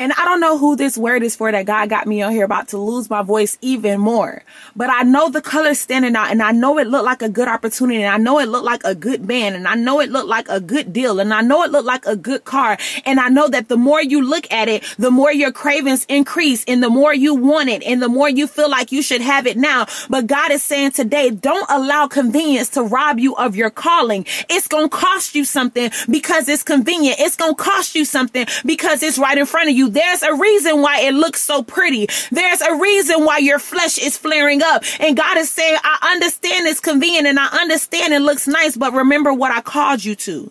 And 0.00 0.12
I 0.12 0.24
don't 0.24 0.38
know 0.38 0.56
who 0.56 0.76
this 0.76 0.96
word 0.96 1.24
is 1.24 1.34
for 1.34 1.50
that 1.50 1.66
God 1.66 1.88
got 1.88 2.06
me 2.06 2.22
on 2.22 2.30
here 2.30 2.44
about 2.44 2.68
to 2.68 2.78
lose 2.78 3.10
my 3.10 3.22
voice 3.22 3.58
even 3.60 3.98
more. 3.98 4.44
But 4.76 4.90
I 4.90 5.02
know 5.02 5.28
the 5.28 5.42
color 5.42 5.74
standing 5.74 6.14
out 6.14 6.30
and 6.30 6.40
I 6.40 6.52
know 6.52 6.78
it 6.78 6.86
looked 6.86 7.04
like 7.04 7.20
a 7.20 7.28
good 7.28 7.48
opportunity 7.48 8.04
and 8.04 8.14
I 8.14 8.16
know 8.16 8.38
it 8.38 8.46
looked 8.46 8.64
like 8.64 8.84
a 8.84 8.94
good 8.94 9.26
band 9.26 9.56
and 9.56 9.66
I 9.66 9.74
know 9.74 9.98
it 9.98 10.10
looked 10.10 10.28
like 10.28 10.48
a 10.48 10.60
good 10.60 10.92
deal 10.92 11.18
and 11.18 11.34
I 11.34 11.40
know 11.40 11.64
it 11.64 11.72
looked 11.72 11.86
like 11.86 12.06
a 12.06 12.14
good 12.14 12.44
car. 12.44 12.78
And 13.06 13.18
I 13.18 13.28
know 13.28 13.48
that 13.48 13.66
the 13.66 13.76
more 13.76 14.00
you 14.00 14.22
look 14.22 14.46
at 14.52 14.68
it, 14.68 14.84
the 15.00 15.10
more 15.10 15.32
your 15.32 15.50
cravings 15.50 16.06
increase 16.08 16.64
and 16.68 16.80
the 16.80 16.90
more 16.90 17.12
you 17.12 17.34
want 17.34 17.68
it 17.68 17.82
and 17.82 18.00
the 18.00 18.08
more 18.08 18.28
you 18.28 18.46
feel 18.46 18.70
like 18.70 18.92
you 18.92 19.02
should 19.02 19.20
have 19.20 19.48
it 19.48 19.56
now. 19.56 19.86
But 20.08 20.28
God 20.28 20.52
is 20.52 20.62
saying 20.62 20.92
today, 20.92 21.30
don't 21.30 21.68
allow 21.68 22.06
convenience 22.06 22.68
to 22.70 22.84
rob 22.84 23.18
you 23.18 23.34
of 23.34 23.56
your 23.56 23.70
calling. 23.70 24.26
It's 24.48 24.68
going 24.68 24.90
to 24.90 24.96
cost 24.96 25.34
you 25.34 25.44
something 25.44 25.90
because 26.08 26.48
it's 26.48 26.62
convenient. 26.62 27.18
It's 27.18 27.34
going 27.34 27.56
to 27.56 27.60
cost 27.60 27.96
you 27.96 28.04
something 28.04 28.46
because 28.64 29.02
it's 29.02 29.18
right 29.18 29.36
in 29.36 29.46
front 29.46 29.70
of 29.70 29.74
you. 29.76 29.87
There's 29.92 30.22
a 30.22 30.34
reason 30.34 30.82
why 30.82 31.00
it 31.00 31.14
looks 31.14 31.40
so 31.40 31.62
pretty. 31.62 32.08
There's 32.30 32.60
a 32.60 32.76
reason 32.76 33.24
why 33.24 33.38
your 33.38 33.58
flesh 33.58 33.98
is 33.98 34.16
flaring 34.16 34.62
up. 34.62 34.84
And 35.00 35.16
God 35.16 35.36
is 35.38 35.50
saying, 35.50 35.78
I 35.82 36.12
understand 36.12 36.66
it's 36.66 36.80
convenient 36.80 37.26
and 37.26 37.38
I 37.38 37.46
understand 37.46 38.14
it 38.14 38.20
looks 38.20 38.46
nice, 38.46 38.76
but 38.76 38.92
remember 38.92 39.32
what 39.32 39.50
I 39.50 39.60
called 39.60 40.04
you 40.04 40.14
to. 40.16 40.50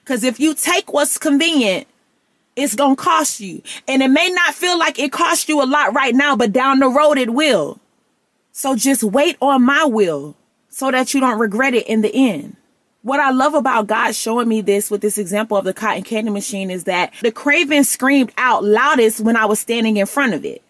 Because 0.00 0.24
if 0.24 0.40
you 0.40 0.54
take 0.54 0.92
what's 0.92 1.18
convenient, 1.18 1.86
it's 2.56 2.74
going 2.74 2.96
to 2.96 3.02
cost 3.02 3.40
you. 3.40 3.62
And 3.86 4.02
it 4.02 4.08
may 4.08 4.30
not 4.30 4.54
feel 4.54 4.78
like 4.78 4.98
it 4.98 5.12
costs 5.12 5.48
you 5.48 5.62
a 5.62 5.64
lot 5.64 5.94
right 5.94 6.14
now, 6.14 6.34
but 6.34 6.52
down 6.52 6.80
the 6.80 6.88
road 6.88 7.18
it 7.18 7.30
will. 7.30 7.80
So 8.52 8.74
just 8.74 9.04
wait 9.04 9.36
on 9.40 9.62
my 9.62 9.84
will 9.84 10.36
so 10.68 10.90
that 10.90 11.14
you 11.14 11.20
don't 11.20 11.38
regret 11.38 11.74
it 11.74 11.86
in 11.86 12.00
the 12.00 12.12
end. 12.12 12.56
What 13.08 13.20
I 13.20 13.30
love 13.30 13.54
about 13.54 13.86
God 13.86 14.14
showing 14.14 14.48
me 14.48 14.60
this 14.60 14.90
with 14.90 15.00
this 15.00 15.16
example 15.16 15.56
of 15.56 15.64
the 15.64 15.72
cotton 15.72 16.02
candy 16.02 16.30
machine 16.30 16.70
is 16.70 16.84
that 16.84 17.14
the 17.22 17.32
craven 17.32 17.82
screamed 17.82 18.32
out 18.36 18.64
loudest 18.64 19.20
when 19.20 19.34
I 19.34 19.46
was 19.46 19.58
standing 19.58 19.96
in 19.96 20.04
front 20.04 20.34
of 20.34 20.44
it. 20.44 20.60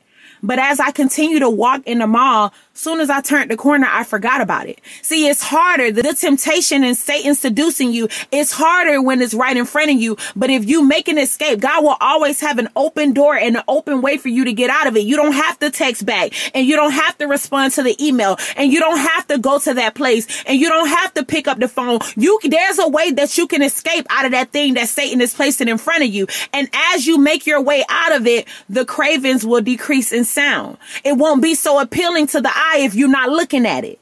But 0.40 0.60
as 0.60 0.78
I 0.78 0.92
continue 0.92 1.40
to 1.40 1.50
walk 1.50 1.82
in 1.84 1.98
the 1.98 2.06
mall, 2.06 2.54
soon 2.78 3.00
as 3.00 3.10
I 3.10 3.20
turned 3.20 3.50
the 3.50 3.56
corner, 3.56 3.88
I 3.90 4.04
forgot 4.04 4.40
about 4.40 4.66
it. 4.66 4.80
See, 5.02 5.28
it's 5.28 5.42
harder. 5.42 5.90
The, 5.90 6.08
temptation 6.18 6.82
and 6.82 6.96
Satan 6.96 7.34
seducing 7.34 7.92
you, 7.92 8.08
it's 8.32 8.50
harder 8.50 9.00
when 9.00 9.20
it's 9.20 9.34
right 9.34 9.56
in 9.56 9.66
front 9.66 9.90
of 9.90 9.96
you. 10.00 10.16
But 10.34 10.50
if 10.50 10.68
you 10.68 10.82
make 10.82 11.06
an 11.06 11.18
escape, 11.18 11.60
God 11.60 11.84
will 11.84 11.96
always 12.00 12.40
have 12.40 12.58
an 12.58 12.68
open 12.74 13.12
door 13.12 13.36
and 13.36 13.56
an 13.56 13.62
open 13.68 14.00
way 14.00 14.16
for 14.16 14.28
you 14.28 14.44
to 14.46 14.52
get 14.52 14.70
out 14.70 14.86
of 14.86 14.96
it. 14.96 15.00
You 15.00 15.16
don't 15.16 15.32
have 15.32 15.58
to 15.60 15.70
text 15.70 16.06
back 16.06 16.32
and 16.56 16.66
you 16.66 16.76
don't 16.76 16.92
have 16.92 17.16
to 17.18 17.26
respond 17.26 17.74
to 17.74 17.82
the 17.82 17.96
email 18.04 18.36
and 18.56 18.72
you 18.72 18.80
don't 18.80 18.98
have 18.98 19.26
to 19.28 19.38
go 19.38 19.58
to 19.60 19.74
that 19.74 19.94
place 19.94 20.26
and 20.44 20.58
you 20.58 20.68
don't 20.68 20.88
have 20.88 21.14
to 21.14 21.24
pick 21.24 21.46
up 21.46 21.58
the 21.58 21.68
phone. 21.68 22.00
You, 22.16 22.38
there's 22.44 22.78
a 22.78 22.88
way 22.88 23.10
that 23.12 23.36
you 23.38 23.46
can 23.46 23.62
escape 23.62 24.06
out 24.10 24.24
of 24.24 24.32
that 24.32 24.50
thing 24.50 24.74
that 24.74 24.88
Satan 24.88 25.20
is 25.20 25.34
placing 25.34 25.68
in 25.68 25.78
front 25.78 26.04
of 26.04 26.10
you. 26.10 26.26
And 26.52 26.68
as 26.92 27.06
you 27.06 27.18
make 27.18 27.46
your 27.46 27.62
way 27.62 27.84
out 27.88 28.16
of 28.16 28.26
it, 28.26 28.48
the 28.68 28.84
cravings 28.84 29.46
will 29.46 29.60
decrease 29.60 30.12
in 30.12 30.24
sound. 30.24 30.78
It 31.04 31.16
won't 31.16 31.42
be 31.42 31.54
so 31.54 31.80
appealing 31.80 32.26
to 32.28 32.40
the 32.40 32.50
eye 32.52 32.67
if 32.76 32.94
you're 32.94 33.08
not 33.08 33.30
looking 33.30 33.66
at 33.66 33.84
it. 33.84 33.98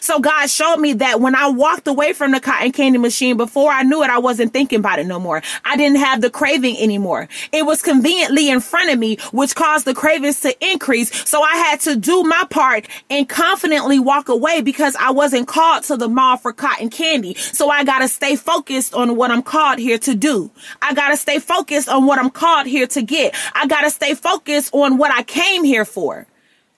So 0.00 0.20
God 0.20 0.48
showed 0.48 0.76
me 0.76 0.94
that 0.94 1.20
when 1.20 1.34
I 1.34 1.48
walked 1.48 1.88
away 1.88 2.12
from 2.12 2.32
the 2.32 2.40
cotton 2.40 2.72
candy 2.72 2.98
machine, 2.98 3.36
before 3.36 3.70
I 3.70 3.82
knew 3.82 4.02
it, 4.02 4.10
I 4.10 4.18
wasn't 4.18 4.52
thinking 4.52 4.80
about 4.80 4.98
it 4.98 5.06
no 5.06 5.18
more. 5.18 5.42
I 5.64 5.76
didn't 5.76 5.98
have 5.98 6.20
the 6.20 6.30
craving 6.30 6.76
anymore. 6.78 7.28
It 7.52 7.64
was 7.64 7.82
conveniently 7.82 8.50
in 8.50 8.60
front 8.60 8.90
of 8.90 8.98
me, 8.98 9.16
which 9.32 9.54
caused 9.54 9.84
the 9.84 9.94
cravings 9.94 10.40
to 10.40 10.54
increase. 10.64 11.28
So 11.28 11.42
I 11.42 11.56
had 11.56 11.80
to 11.80 11.96
do 11.96 12.22
my 12.24 12.44
part 12.50 12.86
and 13.10 13.28
confidently 13.28 13.98
walk 13.98 14.28
away 14.28 14.60
because 14.60 14.96
I 14.96 15.10
wasn't 15.10 15.48
called 15.48 15.84
to 15.84 15.96
the 15.96 16.08
mall 16.08 16.36
for 16.36 16.52
cotton 16.52 16.90
candy. 16.90 17.34
So 17.34 17.70
I 17.70 17.84
got 17.84 18.00
to 18.00 18.08
stay 18.08 18.36
focused 18.36 18.94
on 18.94 19.16
what 19.16 19.30
I'm 19.30 19.42
called 19.42 19.78
here 19.78 19.98
to 19.98 20.14
do. 20.14 20.50
I 20.82 20.94
got 20.94 21.08
to 21.10 21.16
stay 21.16 21.38
focused 21.38 21.88
on 21.88 22.06
what 22.06 22.18
I'm 22.18 22.30
called 22.30 22.66
here 22.66 22.86
to 22.88 23.02
get. 23.02 23.34
I 23.54 23.66
got 23.66 23.82
to 23.82 23.90
stay 23.90 24.14
focused 24.14 24.74
on 24.74 24.98
what 24.98 25.12
I 25.12 25.22
came 25.22 25.64
here 25.64 25.84
for 25.84 26.26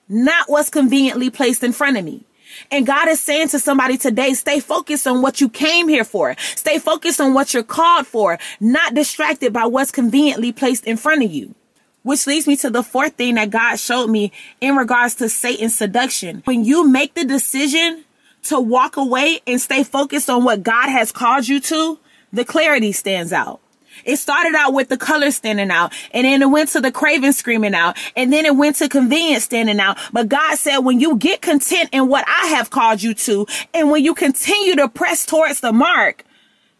not 0.09 0.49
what's 0.49 0.69
conveniently 0.69 1.29
placed 1.29 1.63
in 1.63 1.71
front 1.71 1.97
of 1.97 2.03
me. 2.03 2.25
And 2.71 2.85
God 2.85 3.07
is 3.07 3.21
saying 3.21 3.49
to 3.49 3.59
somebody 3.59 3.97
today, 3.97 4.33
stay 4.33 4.59
focused 4.59 5.07
on 5.07 5.21
what 5.21 5.39
you 5.39 5.49
came 5.49 5.87
here 5.87 6.03
for. 6.03 6.35
Stay 6.55 6.79
focused 6.79 7.21
on 7.21 7.33
what 7.33 7.53
you're 7.53 7.63
called 7.63 8.07
for, 8.07 8.39
not 8.59 8.95
distracted 8.95 9.53
by 9.53 9.65
what's 9.65 9.91
conveniently 9.91 10.51
placed 10.51 10.85
in 10.85 10.97
front 10.97 11.23
of 11.23 11.31
you. 11.31 11.53
Which 12.01 12.25
leads 12.27 12.47
me 12.47 12.55
to 12.57 12.69
the 12.69 12.81
fourth 12.81 13.15
thing 13.15 13.35
that 13.35 13.49
God 13.49 13.75
showed 13.75 14.07
me 14.07 14.31
in 14.61 14.75
regards 14.75 15.15
to 15.15 15.29
Satan's 15.29 15.75
seduction. 15.75 16.41
When 16.45 16.63
you 16.63 16.87
make 16.87 17.13
the 17.13 17.25
decision 17.25 18.03
to 18.43 18.59
walk 18.59 18.97
away 18.97 19.41
and 19.45 19.59
stay 19.59 19.83
focused 19.83 20.29
on 20.29 20.43
what 20.43 20.63
God 20.63 20.89
has 20.89 21.11
called 21.11 21.47
you 21.47 21.59
to, 21.59 21.99
the 22.31 22.45
clarity 22.45 22.93
stands 22.93 23.33
out. 23.33 23.59
It 24.05 24.17
started 24.17 24.55
out 24.55 24.73
with 24.73 24.89
the 24.89 24.97
color 24.97 25.31
standing 25.31 25.71
out, 25.71 25.93
and 26.11 26.25
then 26.25 26.41
it 26.41 26.49
went 26.49 26.69
to 26.69 26.81
the 26.81 26.91
craving 26.91 27.33
screaming 27.33 27.73
out, 27.73 27.97
and 28.15 28.31
then 28.31 28.45
it 28.45 28.55
went 28.55 28.77
to 28.77 28.89
convenience 28.89 29.43
standing 29.43 29.79
out. 29.79 29.97
But 30.11 30.29
God 30.29 30.57
said, 30.57 30.79
when 30.79 30.99
you 30.99 31.17
get 31.17 31.41
content 31.41 31.89
in 31.91 32.07
what 32.07 32.25
I 32.27 32.47
have 32.47 32.69
called 32.69 33.01
you 33.01 33.13
to, 33.13 33.45
and 33.73 33.91
when 33.91 34.03
you 34.03 34.13
continue 34.13 34.75
to 34.75 34.87
press 34.87 35.25
towards 35.25 35.59
the 35.59 35.73
mark, 35.73 36.23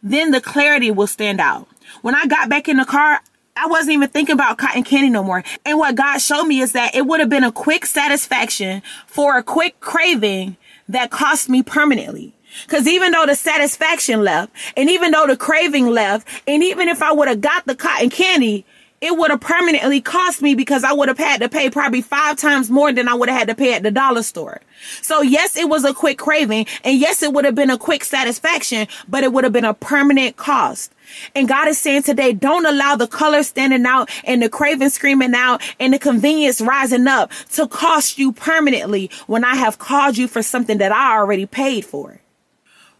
then 0.01 0.31
the 0.31 0.41
clarity 0.41 0.91
will 0.91 1.07
stand 1.07 1.41
out. 1.41 1.67
When 2.01 2.15
I 2.15 2.25
got 2.25 2.49
back 2.49 2.69
in 2.69 2.77
the 2.77 2.85
car, 2.85 3.19
I 3.55 3.67
wasn't 3.67 3.93
even 3.93 4.09
thinking 4.09 4.33
about 4.33 4.57
cotton 4.57 4.83
candy 4.83 5.09
no 5.09 5.23
more. 5.23 5.43
And 5.65 5.77
what 5.77 5.95
God 5.95 6.19
showed 6.19 6.45
me 6.45 6.61
is 6.61 6.71
that 6.71 6.95
it 6.95 7.05
would 7.05 7.19
have 7.19 7.29
been 7.29 7.43
a 7.43 7.51
quick 7.51 7.85
satisfaction 7.85 8.81
for 9.05 9.37
a 9.37 9.43
quick 9.43 9.79
craving 9.81 10.55
that 10.87 11.11
cost 11.11 11.49
me 11.49 11.61
permanently. 11.61 12.33
Cause 12.67 12.87
even 12.87 13.11
though 13.11 13.25
the 13.25 13.35
satisfaction 13.35 14.23
left 14.23 14.51
and 14.75 14.89
even 14.89 15.11
though 15.11 15.27
the 15.27 15.37
craving 15.37 15.87
left 15.87 16.27
and 16.47 16.63
even 16.63 16.87
if 16.87 17.01
I 17.01 17.11
would 17.11 17.27
have 17.27 17.41
got 17.41 17.65
the 17.65 17.75
cotton 17.75 18.09
candy, 18.09 18.65
it 19.01 19.17
would 19.17 19.31
have 19.31 19.39
permanently 19.39 20.01
cost 20.01 20.41
me 20.41 20.55
because 20.55 20.83
I 20.83 20.91
would 20.91 21.07
have 21.07 21.17
had 21.17 21.41
to 21.41 21.49
pay 21.49 21.69
probably 21.69 22.01
five 22.01 22.37
times 22.37 22.69
more 22.69 22.91
than 22.91 23.07
I 23.07 23.13
would 23.13 23.29
have 23.29 23.37
had 23.37 23.47
to 23.47 23.55
pay 23.55 23.73
at 23.73 23.83
the 23.83 23.91
dollar 23.91 24.23
store. 24.23 24.61
So 25.01 25.21
yes, 25.21 25.55
it 25.55 25.69
was 25.69 25.85
a 25.85 25.93
quick 25.93 26.17
craving 26.17 26.65
and 26.83 26.99
yes, 26.99 27.23
it 27.23 27.33
would 27.33 27.45
have 27.45 27.55
been 27.55 27.69
a 27.69 27.77
quick 27.77 28.03
satisfaction, 28.03 28.87
but 29.07 29.23
it 29.23 29.31
would 29.31 29.43
have 29.43 29.53
been 29.53 29.65
a 29.65 29.73
permanent 29.73 30.35
cost. 30.35 30.91
And 31.33 31.47
God 31.47 31.67
is 31.67 31.77
saying 31.77 32.03
today, 32.03 32.33
don't 32.33 32.65
allow 32.65 32.95
the 32.95 33.07
color 33.07 33.43
standing 33.43 33.85
out 33.85 34.09
and 34.25 34.41
the 34.41 34.49
craving 34.49 34.89
screaming 34.89 35.33
out 35.33 35.61
and 35.79 35.93
the 35.93 35.99
convenience 35.99 36.61
rising 36.61 37.07
up 37.07 37.31
to 37.53 37.67
cost 37.67 38.17
you 38.17 38.31
permanently 38.31 39.09
when 39.27 39.43
I 39.43 39.55
have 39.55 39.79
called 39.79 40.17
you 40.17 40.27
for 40.27 40.43
something 40.43 40.77
that 40.79 40.91
I 40.91 41.17
already 41.17 41.45
paid 41.45 41.85
for. 41.85 42.19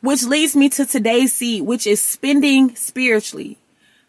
Which 0.02 0.24
leads 0.24 0.56
me 0.56 0.70
to 0.70 0.86
today's 0.86 1.34
seed, 1.34 1.64
which 1.64 1.86
is 1.86 2.02
spending 2.02 2.76
spiritually. 2.76 3.58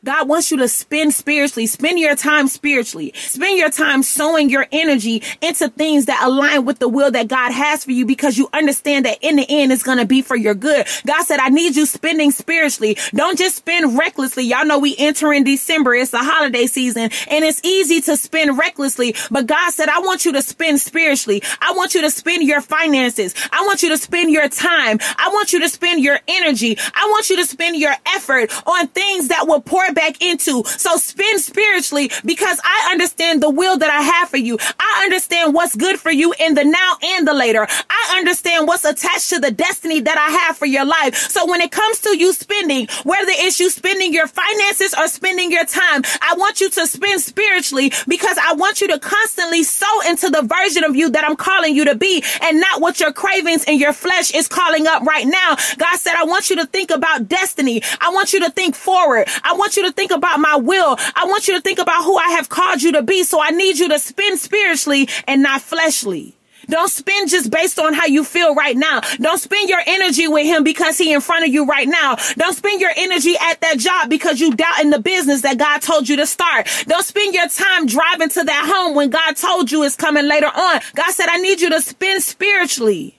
God 0.03 0.29
wants 0.29 0.51
you 0.51 0.57
to 0.59 0.69
spend 0.69 1.13
spiritually, 1.13 1.67
spend 1.67 1.99
your 1.99 2.17
time 2.17 2.49
spiritually, 2.49 3.13
spend 3.17 3.59
your 3.59 3.71
time 3.71 4.03
sowing 4.03 4.49
your 4.49 4.67
energy 4.73 5.23
into 5.43 5.69
things 5.69 6.07
that 6.07 6.23
align 6.23 6.65
with 6.65 6.79
the 6.79 6.89
will 6.89 7.11
that 7.11 7.29
God 7.29 7.53
has 7.53 7.85
for 7.85 7.91
you 7.91 8.07
because 8.07 8.39
you 8.39 8.49
understand 8.55 9.05
that 9.05 9.19
in 9.21 9.37
the 9.37 9.45
end 9.47 9.73
it's 9.73 9.83
going 9.83 9.99
to 9.99 10.07
be 10.07 10.23
for 10.23 10.37
your 10.37 10.55
good. 10.55 10.87
God 11.07 11.23
said, 11.25 11.39
I 11.39 11.51
need 11.51 11.77
you 11.77 11.85
spending 11.85 12.31
spiritually. 12.31 12.97
Don't 13.13 13.37
just 13.37 13.57
spend 13.57 13.99
recklessly. 13.99 14.45
Y'all 14.45 14.65
know 14.65 14.79
we 14.79 14.97
enter 14.97 15.35
in 15.35 15.45
December. 15.45 15.95
It's 15.95 16.13
the 16.13 16.19
holiday 16.19 16.67
season 16.67 17.11
and 17.29 17.45
it's 17.45 17.61
easy 17.63 18.01
to 18.03 18.17
spend 18.17 18.57
recklessly, 18.57 19.15
but 19.31 19.47
God 19.47 19.71
said, 19.73 19.91
I 19.91 20.01
want 20.01 20.25
you 20.25 20.33
to 20.33 20.41
spend 20.41 20.81
spiritually. 20.81 21.43
I 21.61 21.75
want 21.75 21.95
you 21.95 22.01
to 22.01 22.11
spend 22.11 22.45
your 22.45 22.63
finances. 22.63 23.35
I 23.53 23.67
want 23.67 23.83
you 23.83 23.91
to 23.91 23.99
spend 23.99 24.31
your 24.31 24.49
time. 24.49 24.99
I 25.19 25.29
want 25.29 25.53
you 25.53 25.61
to 25.61 25.69
spend 25.69 26.03
your 26.03 26.19
energy. 26.27 26.79
I 26.95 27.07
want 27.11 27.29
you 27.29 27.37
to 27.37 27.45
spend 27.45 27.77
your 27.77 27.95
effort 28.07 28.51
on 28.67 28.87
things 28.89 29.29
that 29.29 29.47
will 29.47 29.61
pour 29.61 29.90
back 29.95 30.23
into. 30.23 30.65
So 30.65 30.97
spend 30.97 31.41
spiritually 31.41 32.11
because 32.25 32.61
I 32.65 32.89
understand 32.93 33.43
the 33.43 33.51
will 33.51 33.79
that 33.79 33.91
I 33.91 34.03
have 34.03 34.29
for 34.29 34.37
you. 34.37 34.59
I 34.79 35.03
understand 35.05 35.55
what's 35.55 35.75
good 35.77 35.99
for 35.99 36.11
you 36.11 36.35
in 36.39 36.55
the 36.55 36.65
now 36.65 36.97
and 37.03 37.27
the 37.27 37.35
later. 37.35 37.67
I 37.89 38.15
understand 38.17 38.67
what's 38.67 38.85
attached 38.85 39.31
to 39.31 39.39
the 39.39 39.51
destiny 39.51 40.01
that 40.01 40.19
I 40.19 40.31
have 40.47 40.57
for 40.57 40.67
your 40.67 40.85
life. 40.85 41.17
So 41.17 41.47
when 41.47 41.61
it 41.61 41.71
comes 41.71 42.01
to 42.01 42.17
you 42.17 42.33
spending, 42.33 42.89
whether 43.05 43.33
it's 43.33 43.61
you 43.61 43.71
spending 43.71 44.13
your 44.13 44.27
finances 44.27 44.95
or 44.95 45.09
spending 45.09 45.51
your 45.51 45.65
time, 45.65 46.03
I 46.23 46.35
want 46.37 46.61
you 46.61 46.71
to 46.71 46.87
spend 46.87 47.21
spiritually 47.21 47.93
because 48.09 48.39
I 48.39 48.55
want 48.55 48.81
you 48.81 48.89
to 48.89 48.99
constantly 48.99 49.63
sow 49.63 50.01
into 50.09 50.31
the 50.31 50.43
version 50.43 50.85
of 50.85 50.97
you 50.97 51.11
that 51.11 51.25
I'm 51.25 51.37
calling 51.37 51.75
you 51.75 51.85
to 51.87 51.95
be 51.95 52.23
and 52.43 52.61
not 52.61 52.81
what 52.81 53.01
your 53.01 53.13
cravings 53.13 53.65
and 53.65 53.81
your 53.81 53.93
flesh 53.93 54.33
is 54.35 54.49
calling 54.49 54.87
up 54.87 55.03
right 55.03 55.27
now. 55.27 55.57
God 55.79 55.97
said, 55.99 56.15
I 56.15 56.25
want 56.25 56.51
you 56.51 56.57
to 56.57 56.67
think 56.67 56.91
about 56.91 57.29
destiny. 57.29 57.83
I 58.01 58.11
want 58.11 58.33
you 58.33 58.41
to 58.41 58.51
think 58.51 58.75
forward. 58.75 59.29
I 59.43 59.55
want 59.55 59.77
you 59.77 59.80
to 59.83 59.93
think 59.93 60.11
about 60.11 60.41
my 60.41 60.57
will. 60.57 60.97
I 61.15 61.27
want 61.27 61.49
you 61.49 61.55
to 61.55 61.61
think 61.61 61.79
about 61.79 62.05
who 62.05 62.17
I 62.17 62.31
have 62.31 62.49
called 62.49 62.83
you 62.83 62.93
to 62.93 63.03
be. 63.03 63.23
So 63.23 63.41
I 63.41 63.51
need 63.51 63.79
you 63.79 63.89
to 63.89 63.99
spend 63.99 64.39
spiritually 64.39 65.09
and 65.27 65.43
not 65.43 65.63
fleshly. 65.63 66.37
Don't 66.71 66.91
spend 66.91 67.29
just 67.31 67.51
based 67.51 67.79
on 67.79 67.95
how 67.95 68.07
you 68.07 68.25
feel 68.25 68.55
right 68.55 68.77
now. 68.77 69.01
Don't 69.21 69.41
spend 69.41 69.69
your 69.69 69.81
energy 69.85 70.29
with 70.29 70.47
him 70.47 70.63
because 70.63 70.97
he 70.97 71.13
in 71.13 71.21
front 71.21 71.45
of 71.45 71.53
you 71.53 71.67
right 71.67 71.89
now. 71.89 72.17
Don't 72.37 72.55
spend 72.55 72.81
your 72.81 72.93
energy 72.97 73.35
at 73.41 73.61
that 73.61 73.79
job 73.79 74.09
because 74.09 74.41
you 74.41 74.55
doubt 74.55 74.81
in 74.81 74.91
the 74.91 75.01
business 75.01 75.43
that 75.43 75.59
God 75.59 75.83
told 75.83 76.09
you 76.09 76.17
to 76.17 76.27
start. 76.27 76.69
Don't 76.87 77.05
spend 77.05 77.35
your 77.35 77.49
time 77.49 77.87
driving 77.87 78.29
to 78.31 78.45
that 78.45 78.73
home 78.73 78.95
when 78.95 79.11
God 79.11 79.37
told 79.37 79.73
you 79.73 79.83
it's 79.83 79.97
coming 79.97 80.27
later 80.27 80.47
on. 80.47 80.81
God 80.95 81.11
said, 81.11 81.29
I 81.29 81.39
need 81.39 81.61
you 81.61 81.71
to 81.71 81.81
spend 81.81 82.23
spiritually 82.23 83.19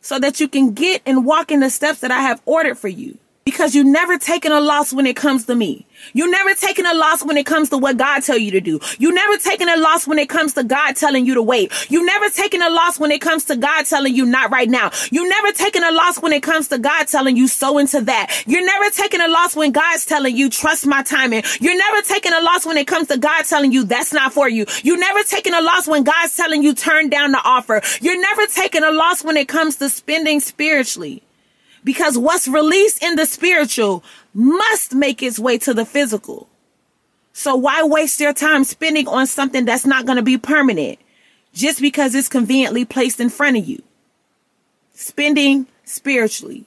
so 0.00 0.18
that 0.18 0.40
you 0.40 0.48
can 0.48 0.72
get 0.72 1.02
and 1.04 1.26
walk 1.26 1.50
in 1.50 1.60
the 1.60 1.70
steps 1.70 2.00
that 2.00 2.10
I 2.10 2.20
have 2.22 2.40
ordered 2.46 2.78
for 2.78 2.88
you 2.88 3.18
because 3.44 3.74
you 3.74 3.84
never 3.84 4.18
taken 4.18 4.52
a 4.52 4.60
loss 4.60 4.92
when 4.92 5.06
it 5.06 5.16
comes 5.16 5.46
to 5.46 5.54
me. 5.54 5.86
You 6.12 6.30
never 6.30 6.54
taken 6.54 6.86
a 6.86 6.94
loss 6.94 7.24
when 7.24 7.36
it 7.36 7.46
comes 7.46 7.70
to 7.70 7.78
what 7.78 7.96
God 7.96 8.20
tell 8.20 8.38
you 8.38 8.50
to 8.52 8.60
do. 8.60 8.80
You 8.98 9.12
never 9.12 9.36
taken 9.38 9.68
a 9.68 9.76
loss 9.76 10.06
when 10.06 10.18
it 10.18 10.28
comes 10.28 10.54
to 10.54 10.64
God 10.64 10.96
telling 10.96 11.26
you 11.26 11.34
to 11.34 11.42
wait. 11.42 11.72
You 11.90 12.04
never 12.04 12.30
taken 12.30 12.62
a 12.62 12.70
loss 12.70 12.98
when 12.98 13.10
it 13.10 13.20
comes 13.20 13.44
to 13.46 13.56
God 13.56 13.86
telling 13.86 14.14
you 14.14 14.26
not 14.26 14.50
right 14.50 14.68
now. 14.68 14.90
You 15.10 15.28
never 15.28 15.52
taken 15.52 15.84
a 15.84 15.90
loss 15.90 16.20
when 16.20 16.32
it 16.32 16.42
comes 16.42 16.68
to 16.68 16.78
God 16.78 17.08
telling 17.08 17.36
you 17.36 17.48
so 17.48 17.78
into 17.78 18.00
that. 18.02 18.44
You're 18.46 18.64
never 18.64 18.90
taking 18.90 19.20
a 19.20 19.28
loss 19.28 19.56
when 19.56 19.72
God's 19.72 20.06
telling 20.06 20.36
you 20.36 20.50
trust 20.50 20.86
my 20.86 21.02
timing. 21.02 21.42
You're 21.60 21.76
never 21.76 22.02
taking 22.02 22.32
a 22.32 22.40
loss 22.40 22.66
when 22.66 22.76
it 22.76 22.86
comes 22.86 23.08
to 23.08 23.18
God 23.18 23.44
telling 23.44 23.72
you 23.72 23.84
that's 23.84 24.12
not 24.12 24.32
for 24.32 24.48
you. 24.48 24.66
You 24.82 24.98
never 24.98 25.22
taking 25.24 25.54
a 25.54 25.60
loss 25.60 25.86
when 25.86 26.04
God's 26.04 26.36
telling 26.36 26.62
you 26.62 26.74
turn 26.74 27.08
down 27.08 27.32
the 27.32 27.40
offer. 27.42 27.80
You're 28.00 28.20
never 28.20 28.46
taking 28.46 28.84
a 28.84 28.90
loss 28.90 29.24
when 29.24 29.36
it 29.36 29.48
comes 29.48 29.76
to 29.76 29.88
spending 29.88 30.40
spiritually 30.40 31.22
because 31.84 32.18
what's 32.18 32.48
released 32.48 33.02
in 33.02 33.16
the 33.16 33.26
spiritual 33.26 34.04
must 34.34 34.94
make 34.94 35.22
its 35.22 35.38
way 35.38 35.58
to 35.58 35.74
the 35.74 35.84
physical. 35.84 36.48
So 37.32 37.56
why 37.56 37.82
waste 37.84 38.20
your 38.20 38.32
time 38.32 38.64
spending 38.64 39.08
on 39.08 39.26
something 39.26 39.64
that's 39.64 39.86
not 39.86 40.06
going 40.06 40.16
to 40.16 40.22
be 40.22 40.38
permanent 40.38 40.98
just 41.52 41.80
because 41.80 42.14
it's 42.14 42.28
conveniently 42.28 42.84
placed 42.84 43.20
in 43.20 43.30
front 43.30 43.56
of 43.56 43.64
you? 43.64 43.82
Spending 44.94 45.66
spiritually. 45.84 46.64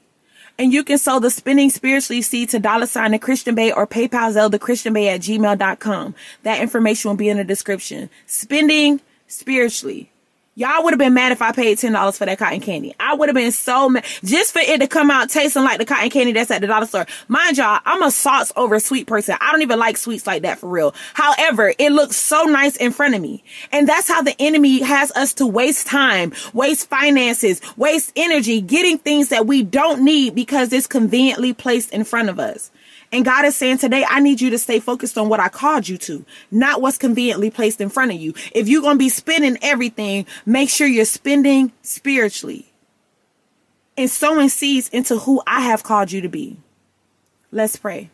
And 0.57 0.71
you 0.71 0.83
can 0.83 0.97
sow 0.97 1.19
the 1.19 1.29
spending 1.29 1.69
spiritually 1.69 2.21
seed 2.21 2.49
to 2.49 2.59
dollar 2.59 2.85
sign 2.85 3.11
the 3.11 3.19
Christian 3.19 3.55
Bae 3.55 3.71
or 3.71 3.87
PayPal 3.87 4.31
Zelda 4.31 4.59
Christian 4.59 4.93
Bae 4.93 5.07
at 5.07 5.21
gmail.com. 5.21 6.15
That 6.43 6.61
information 6.61 7.09
will 7.09 7.17
be 7.17 7.29
in 7.29 7.37
the 7.37 7.43
description. 7.43 8.09
Spending 8.27 9.01
spiritually. 9.27 10.11
Y'all 10.55 10.83
would 10.83 10.93
have 10.93 10.99
been 10.99 11.15
mad 11.15 11.31
if 11.31 11.41
I 11.41 11.51
paid 11.51 11.79
ten 11.79 11.93
dollars 11.93 12.19
for 12.19 12.27
that 12.27 12.37
cotton 12.37 12.59
candy. 12.59 12.93
I 12.99 13.15
would 13.15 13.27
have 13.27 13.35
been 13.35 13.51
so 13.51 13.89
mad 13.89 14.05
just 14.23 14.53
for 14.53 14.59
it 14.59 14.81
to 14.81 14.87
come 14.87 15.09
out 15.09 15.31
tasting 15.31 15.63
like 15.63 15.79
the 15.79 15.85
cotton 15.85 16.11
candy 16.11 16.31
that's 16.31 16.51
at 16.51 16.61
the 16.61 16.67
dollar 16.67 16.85
store. 16.85 17.07
Mind 17.27 17.57
y'all, 17.57 17.79
I'm 17.85 18.03
a 18.03 18.11
sauce 18.11 18.51
over 18.55 18.79
sweet 18.79 19.07
person. 19.07 19.35
I 19.41 19.51
don't 19.51 19.63
even 19.63 19.79
like 19.79 19.97
sweets 19.97 20.27
like 20.27 20.43
that 20.43 20.59
for 20.59 20.69
real. 20.69 20.93
However, 21.15 21.73
it 21.79 21.91
looks 21.91 22.17
so 22.17 22.43
nice 22.43 22.75
in 22.75 22.91
front 22.91 23.15
of 23.15 23.21
me. 23.21 23.43
And 23.71 23.89
that's 23.89 24.07
how 24.07 24.21
the 24.21 24.35
enemy 24.37 24.83
has 24.83 25.11
us 25.13 25.33
to 25.35 25.47
waste 25.47 25.87
time, 25.87 26.33
waste 26.53 26.87
finances, 26.87 27.59
waste 27.75 28.11
energy, 28.15 28.61
getting 28.61 28.99
things 28.99 29.29
that 29.29 29.47
we 29.47 29.63
don't 29.63 30.03
need 30.03 30.35
because 30.35 30.71
it's 30.71 30.85
conveniently 30.85 31.53
placed 31.53 31.91
in 31.91 32.03
front 32.03 32.29
of 32.29 32.39
us. 32.39 32.69
And 33.13 33.23
God 33.23 33.45
is 33.45 33.55
saying 33.55 33.77
today, 33.77 34.03
I 34.09 34.19
need 34.19 34.41
you 34.41 34.49
to 34.49 34.57
stay 34.57 34.79
focused 34.79 35.19
on 35.19 35.29
what 35.29 35.39
I 35.39 35.47
called 35.47 35.87
you 35.87 35.99
to, 35.99 36.25
not 36.49 36.81
what's 36.81 36.97
conveniently 36.97 37.51
placed 37.51 37.79
in 37.79 37.89
front 37.89 38.11
of 38.11 38.19
you. 38.19 38.33
If 38.53 38.67
you're 38.67 38.81
going 38.81 38.95
to 38.95 38.99
be 38.99 39.09
spending 39.09 39.55
everything, 39.61 40.25
make 40.47 40.67
sure 40.67 40.87
you're 40.87 41.05
spending 41.05 41.71
spiritually 41.83 42.73
and 43.95 44.09
sowing 44.09 44.49
seeds 44.49 44.89
into 44.89 45.19
who 45.19 45.43
I 45.45 45.61
have 45.61 45.83
called 45.83 46.11
you 46.11 46.21
to 46.21 46.27
be. 46.27 46.57
Let's 47.51 47.75
pray. 47.75 48.09